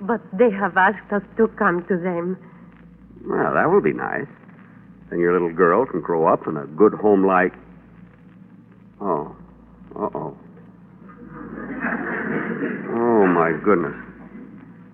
[0.00, 2.36] but they have asked us to come to them.
[3.26, 4.26] Well, that will be nice.
[5.10, 7.52] Then your little girl can grow up in a good home like.
[9.00, 9.34] Oh.
[9.96, 10.36] Uh oh.
[12.90, 13.94] Oh, my goodness.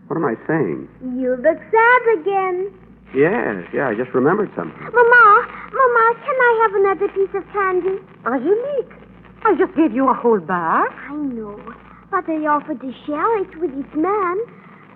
[0.07, 0.89] What am I saying?
[1.19, 2.71] You look sad again.
[3.15, 4.83] Yes, yeah, I just remembered something.
[4.83, 8.03] Mama, Mama, can I have another piece of candy?
[8.27, 8.93] Angelique,
[9.45, 10.89] I just gave you a whole bar.
[10.91, 11.61] I know,
[12.11, 14.37] but I offered to share it with this man,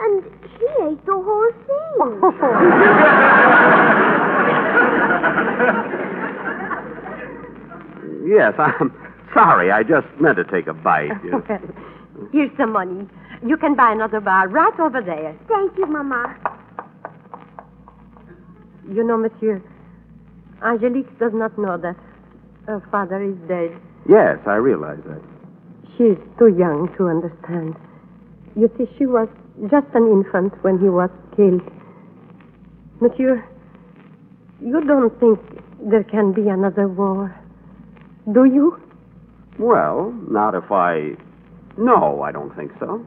[0.00, 1.98] and he ate the whole thing.
[8.26, 8.92] Yes, I'm
[9.32, 9.70] sorry.
[9.72, 11.12] I just meant to take a bite.
[11.24, 13.08] you- Well, here's some money.
[13.46, 15.34] You can buy another bar right over there.
[15.48, 16.36] Thank you, Mama.
[18.92, 19.62] You know, monsieur,
[20.62, 21.96] Angelique does not know that
[22.66, 23.70] her father is dead.
[24.08, 25.22] Yes, I realize that.
[25.96, 27.76] She is too young to understand.
[28.56, 29.28] You see, she was
[29.70, 31.62] just an infant when he was killed.
[33.00, 33.42] Monsieur,
[34.60, 35.38] you don't think
[35.80, 37.34] there can be another war,
[38.32, 38.80] do you?
[39.58, 41.16] Well, not if I.
[41.76, 43.04] No, I don't think so.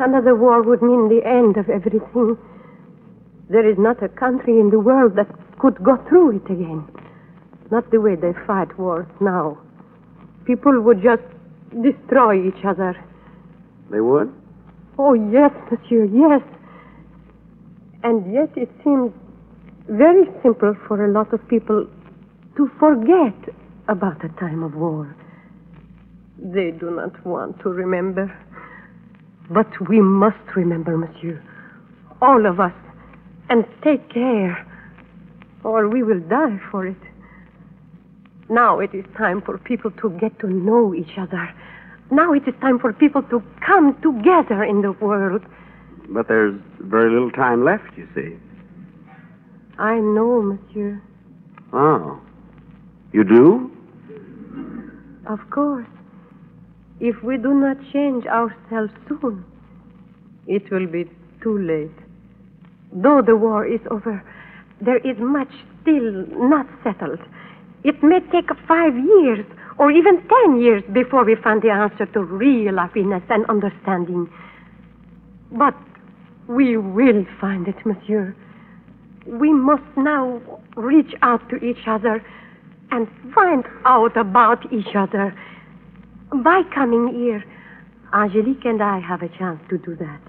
[0.00, 2.36] Another war would mean the end of everything.
[3.48, 6.86] There is not a country in the world that could go through it again.
[7.70, 9.58] Not the way they fight wars now.
[10.44, 11.22] People would just
[11.82, 12.94] destroy each other.
[13.90, 14.32] They would?
[14.98, 16.42] Oh, yes, monsieur, yes.
[18.02, 19.12] And yet it seems
[19.88, 21.86] very simple for a lot of people
[22.56, 23.34] to forget
[23.88, 25.14] about a time of war.
[26.38, 28.32] They do not want to remember.
[29.50, 31.42] But we must remember, monsieur.
[32.20, 32.72] All of us.
[33.50, 34.66] And take care,
[35.62, 36.96] or we will die for it.
[38.48, 41.52] Now it is time for people to get to know each other.
[42.10, 45.42] Now it is time for people to come together in the world.
[46.08, 48.36] But there's very little time left, you see.
[49.82, 51.02] I know, monsieur.
[51.72, 52.20] Oh.
[53.12, 53.68] You do?
[55.28, 55.88] Of course.
[57.00, 59.44] If we do not change ourselves soon,
[60.46, 61.10] it will be
[61.42, 61.98] too late.
[62.92, 64.22] Though the war is over,
[64.80, 67.18] there is much still not settled.
[67.82, 69.44] It may take five years
[69.78, 74.30] or even ten years before we find the answer to real happiness and understanding.
[75.50, 75.74] But
[76.46, 78.36] we will find it, monsieur.
[79.26, 80.40] We must now
[80.76, 82.24] reach out to each other
[82.90, 85.34] and find out about each other.
[86.44, 87.44] By coming here,
[88.12, 90.20] Angelique and I have a chance to do that.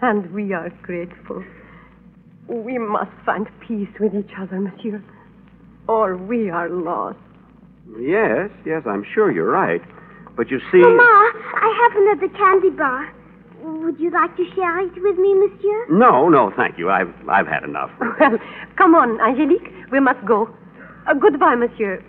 [0.00, 1.44] And we are grateful.
[2.48, 5.02] We must find peace with each other, monsieur,
[5.88, 7.18] or we are lost.
[7.98, 9.82] Yes, yes, I'm sure you're right.
[10.36, 10.78] But you see.
[10.78, 13.12] Mama, I have another candy bar.
[13.62, 15.86] Would you like to share it with me, monsieur?
[15.88, 16.90] No, no, thank you.
[16.90, 17.90] I've I've had enough.
[18.20, 18.38] Well,
[18.76, 19.72] come on, Angelique.
[19.90, 20.48] We must go.
[21.06, 22.02] Uh, goodbye, monsieur.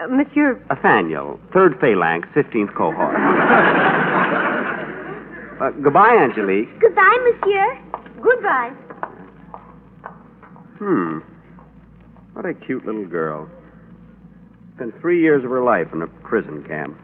[0.00, 0.60] Uh, monsieur.
[0.68, 3.14] Nathaniel, third phalanx, fifteenth cohort.
[5.60, 6.68] uh, goodbye, Angelique.
[6.80, 7.78] Goodbye, monsieur.
[8.22, 8.70] Goodbye.
[10.78, 11.18] Hmm.
[12.34, 13.48] What a cute little girl.
[14.76, 16.96] Spent three years of her life in a prison camp.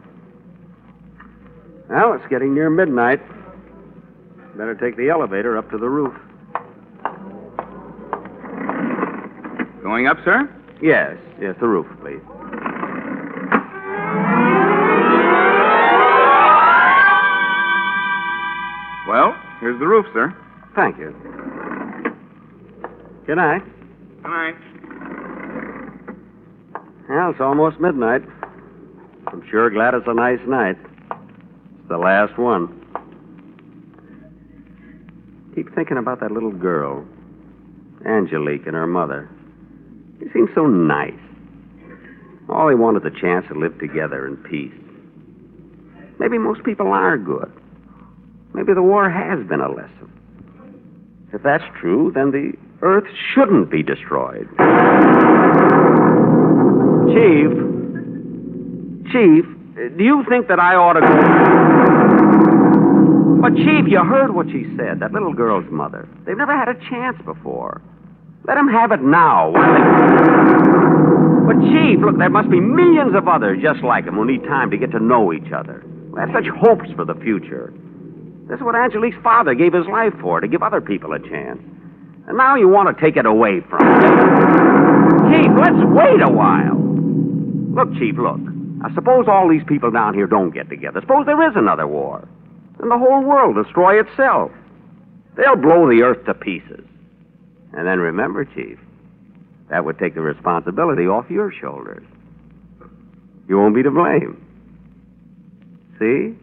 [1.89, 3.21] Well, it's getting near midnight.
[4.57, 6.13] Better take the elevator up to the roof.
[9.81, 10.49] Going up, sir?
[10.81, 12.21] Yes, yes, the roof, please.
[19.07, 20.35] Well, here's the roof, sir.
[20.75, 21.13] Thank you.
[23.25, 23.61] Good night.
[24.23, 24.55] Good night.
[27.09, 28.21] Well, it's almost midnight.
[29.27, 30.77] I'm sure glad it's a nice night.
[31.11, 32.80] It's the last one.
[35.55, 37.05] Keep thinking about that little girl,
[38.05, 39.29] Angelique, and her mother.
[40.19, 41.13] They seem so nice.
[42.49, 44.73] All they wanted the chance to live together in peace.
[46.19, 47.51] Maybe most people are good.
[48.53, 50.11] Maybe the war has been a lesson.
[51.33, 54.47] If that's true, then the Earth shouldn't be destroyed.
[57.13, 57.51] Chief,
[59.11, 59.45] Chief,
[59.97, 62.00] do you think that I ought to go?
[63.41, 66.07] But, Chief, you heard what she said, that little girl's mother.
[66.25, 67.81] They've never had a chance before.
[68.45, 69.51] Let them have it now.
[71.47, 74.69] But, Chief, look, there must be millions of others just like them who need time
[74.69, 75.83] to get to know each other.
[76.13, 77.73] We have such hopes for the future.
[78.47, 81.59] This is what Angelique's father gave his life for, to give other people a chance.
[82.27, 85.33] And now you want to take it away from him.
[85.33, 86.77] Chief, let's wait a while.
[87.73, 88.37] Look, Chief, look.
[88.37, 91.01] Now, suppose all these people down here don't get together.
[91.01, 92.27] Suppose there is another war.
[92.81, 94.51] Then the whole world destroy itself.
[95.37, 96.83] They'll blow the earth to pieces.
[97.73, 98.79] And then remember, Chief,
[99.69, 102.03] that would take the responsibility off your shoulders.
[103.47, 104.43] You won't be to blame.
[105.99, 106.33] See?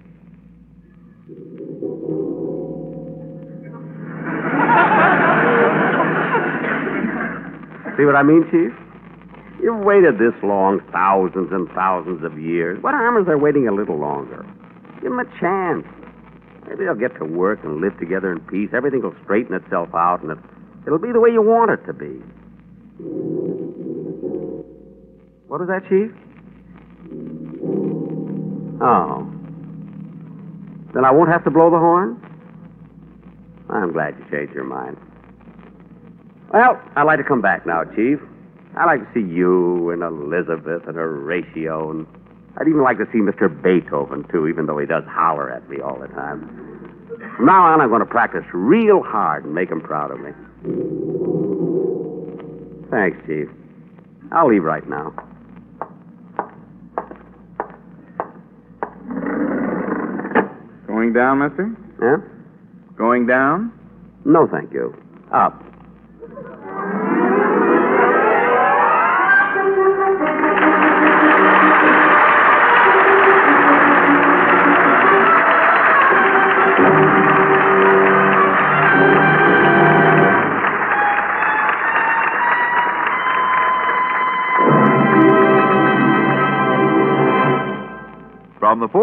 [7.96, 8.72] See what I mean, Chief?
[9.60, 12.80] You've waited this long, thousands and thousands of years.
[12.80, 14.46] What harm is there waiting a little longer?
[15.02, 15.84] Give them a chance.
[16.68, 18.70] Maybe they'll get to work and live together in peace.
[18.74, 20.38] Everything will straighten itself out, and it,
[20.86, 22.20] it'll be the way you want it to be.
[25.48, 26.12] What was that, Chief?
[28.82, 29.26] Oh.
[30.92, 32.20] Then I won't have to blow the horn?
[33.70, 34.96] I'm glad you changed your mind.
[36.52, 38.18] Well, I'd like to come back now, Chief.
[38.76, 42.06] I'd like to see you and Elizabeth and Horatio, and
[42.60, 43.48] I'd even like to see Mr.
[43.48, 46.40] Beethoven, too, even though he does holler at me all the time.
[47.36, 50.30] From now on, I'm going to practice real hard and make him proud of me.
[52.90, 53.48] Thanks, Chief.
[54.32, 55.14] I'll leave right now.
[60.86, 61.76] Going down, mister?
[62.02, 62.16] Yeah?
[62.96, 63.72] Going down?
[64.24, 64.94] No, thank you.
[65.32, 65.62] Up.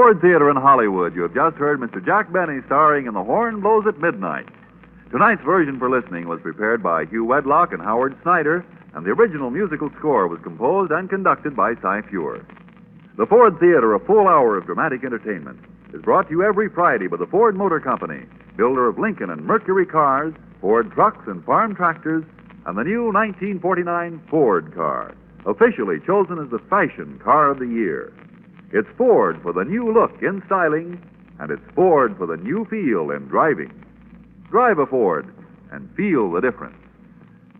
[0.06, 1.98] Ford Theater in Hollywood, you have just heard Mr.
[2.06, 4.48] Jack Benny starring in The Horn Blows at Midnight.
[5.10, 9.50] Tonight's version for listening was prepared by Hugh Wedlock and Howard Snyder, and the original
[9.50, 12.46] musical score was composed and conducted by Cy Feuer.
[13.18, 15.58] The Ford Theater, a full hour of dramatic entertainment,
[15.92, 19.44] is brought to you every Friday by the Ford Motor Company, builder of Lincoln and
[19.44, 22.24] Mercury cars, Ford trucks and farm tractors,
[22.68, 25.16] and the new 1949 Ford car,
[25.48, 28.14] officially chosen as the fashion car of the year.
[28.76, 31.02] It's Ford for the new look in styling,
[31.40, 33.72] and it's Ford for the new feel in driving.
[34.52, 35.34] Drive a Ford
[35.72, 36.76] and feel the difference.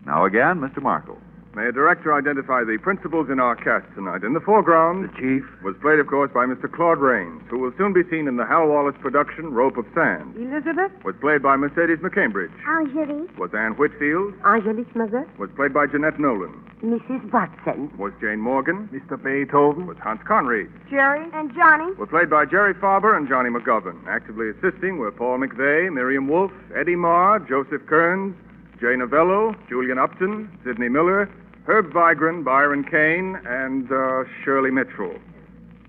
[0.04, 0.82] Now again, Mr.
[0.82, 1.16] Marshall.
[1.56, 4.24] May a director identify the principals in our cast tonight?
[4.24, 6.70] In the foreground, the chief was played, of course, by Mr.
[6.70, 10.36] Claude Rains, who will soon be seen in the Hal Wallis production, Rope of Sand.
[10.36, 10.92] Elizabeth?
[11.02, 12.52] Was played by Mercedes McCambridge.
[12.68, 13.32] Angelique.
[13.38, 14.34] Was Anne Whitfield.
[14.44, 15.24] Angelique's mother?
[15.38, 16.52] Was played by Jeanette Nolan.
[16.84, 17.24] Mrs.
[17.32, 17.88] Watson.
[17.96, 18.92] Was Jane Morgan.
[18.92, 19.16] Mr.
[19.16, 19.86] Beethoven.
[19.86, 20.68] Was Hans Conried.
[20.90, 21.24] Jerry.
[21.32, 21.90] And Johnny.
[21.96, 23.96] Were played by Jerry Farber and Johnny McGovern.
[24.06, 28.36] Actively assisting were Paul McVey, Miriam Wolfe, Eddie Marr, Joseph Kearns,
[28.78, 31.30] Jay Novello, Julian Upton, Sidney Miller,
[31.66, 35.16] Herb Vigran, Byron Kane, and uh, Shirley Mitchell.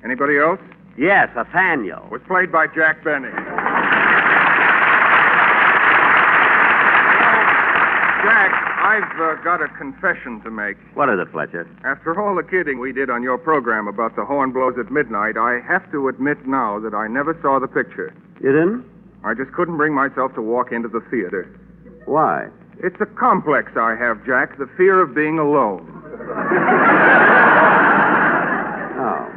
[0.04, 0.60] Anybody else?
[0.98, 2.08] Yes, Nathaniel.
[2.10, 3.30] Was played by Jack Benny.
[8.26, 8.52] Jack,
[8.82, 10.78] I've uh, got a confession to make.
[10.96, 11.70] What is it, Fletcher?
[11.86, 15.38] After all the kidding we did on your program about the horn blows at midnight,
[15.38, 18.16] I have to admit now that I never saw the picture.
[18.42, 18.84] You didn't?
[19.24, 21.48] I just couldn't bring myself to walk into the theater.
[22.06, 22.48] Why?
[22.84, 25.94] It's a complex I have, Jack, the fear of being alone.
[28.98, 29.30] Oh.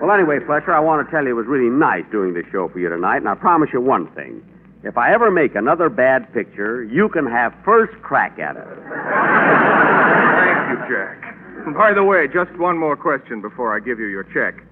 [0.00, 2.66] Well, anyway, Fletcher, I want to tell you it was really nice doing this show
[2.68, 4.42] for you tonight, and I promise you one thing.
[4.82, 8.66] If I ever make another bad picture, you can have first crack at it.
[8.66, 8.80] Thank
[10.72, 11.36] you, Jack.
[11.66, 14.64] And by the way, just one more question before I give you your check.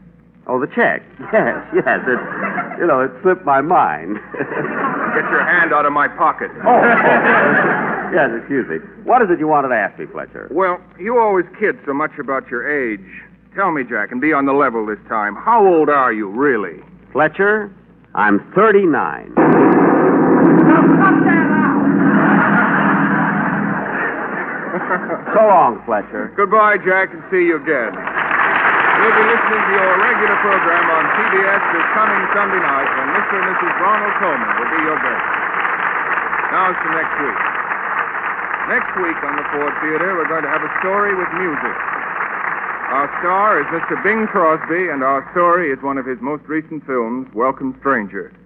[0.47, 1.03] Oh, the check.
[1.33, 2.01] Yes, yes.
[2.09, 2.19] It,
[2.81, 4.17] you know, it slipped my mind.
[4.33, 6.51] Get your hand out of my pocket.
[6.67, 6.81] Oh.
[8.13, 8.79] yes, excuse me.
[9.05, 10.49] What is it you wanted to ask me, Fletcher?
[10.51, 13.01] Well, you always kid so much about your age.
[13.55, 15.37] Tell me, Jack, and be on the level this time.
[15.37, 16.83] How old are you, really?
[17.13, 17.71] Fletcher,
[18.15, 19.35] I'm 39.
[25.35, 26.33] so long, Fletcher.
[26.37, 27.95] Goodbye, Jack, and see you again.
[29.01, 33.33] You'll be listening to your regular program on CBS this coming Sunday night when Mr.
[33.41, 33.73] and Mrs.
[33.81, 35.33] Ronald Colman will be your guests.
[36.53, 37.41] Now it's for next week.
[38.69, 41.77] Next week on the Ford Theater, we're going to have a story with music.
[42.93, 43.97] Our star is Mr.
[44.05, 48.37] Bing Crosby, and our story is one of his most recent films, Welcome Stranger.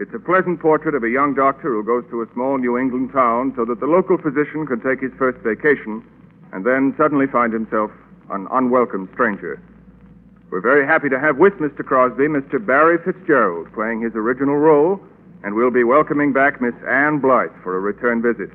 [0.00, 3.12] It's a pleasant portrait of a young doctor who goes to a small New England
[3.12, 6.00] town so that the local physician can take his first vacation
[6.56, 7.92] and then suddenly find himself
[8.32, 9.60] an unwelcome stranger.
[10.52, 11.82] We're very happy to have with Mr.
[11.82, 12.60] Crosby Mr.
[12.60, 15.00] Barry Fitzgerald playing his original role,
[15.42, 18.50] and we'll be welcoming back Miss Ann Blyth for a return visit.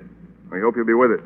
[0.52, 1.26] We hope you'll be with us.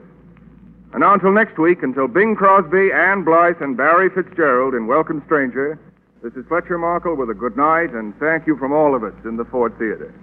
[0.94, 5.22] And now until next week, until Bing Crosby, Ann Blyth, and Barry Fitzgerald in Welcome
[5.26, 5.78] Stranger,
[6.24, 9.26] this is Fletcher Markle with a good night and thank you from all of us
[9.26, 10.14] in the Ford Theater.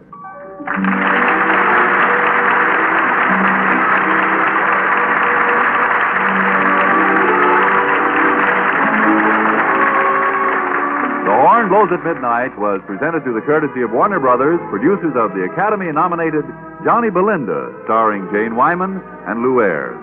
[11.79, 15.87] The at Midnight was presented through the courtesy of Warner Brothers, producers of the Academy
[15.95, 16.43] nominated
[16.83, 18.99] Johnny Belinda, starring Jane Wyman
[19.31, 19.95] and Lew Ayres.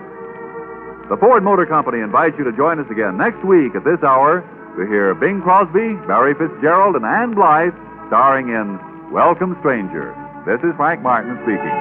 [1.12, 4.40] The Ford Motor Company invites you to join us again next week at this hour
[4.80, 7.76] to hear Bing Crosby, Barry Fitzgerald, and Ann Blyth
[8.08, 8.80] starring in
[9.12, 10.16] Welcome Stranger.
[10.48, 11.76] This is Frank Martin speaking.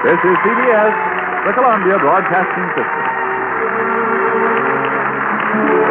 [0.00, 0.96] This is CBS,
[1.44, 3.17] the Columbia Broadcasting System.
[5.52, 5.87] Thank you.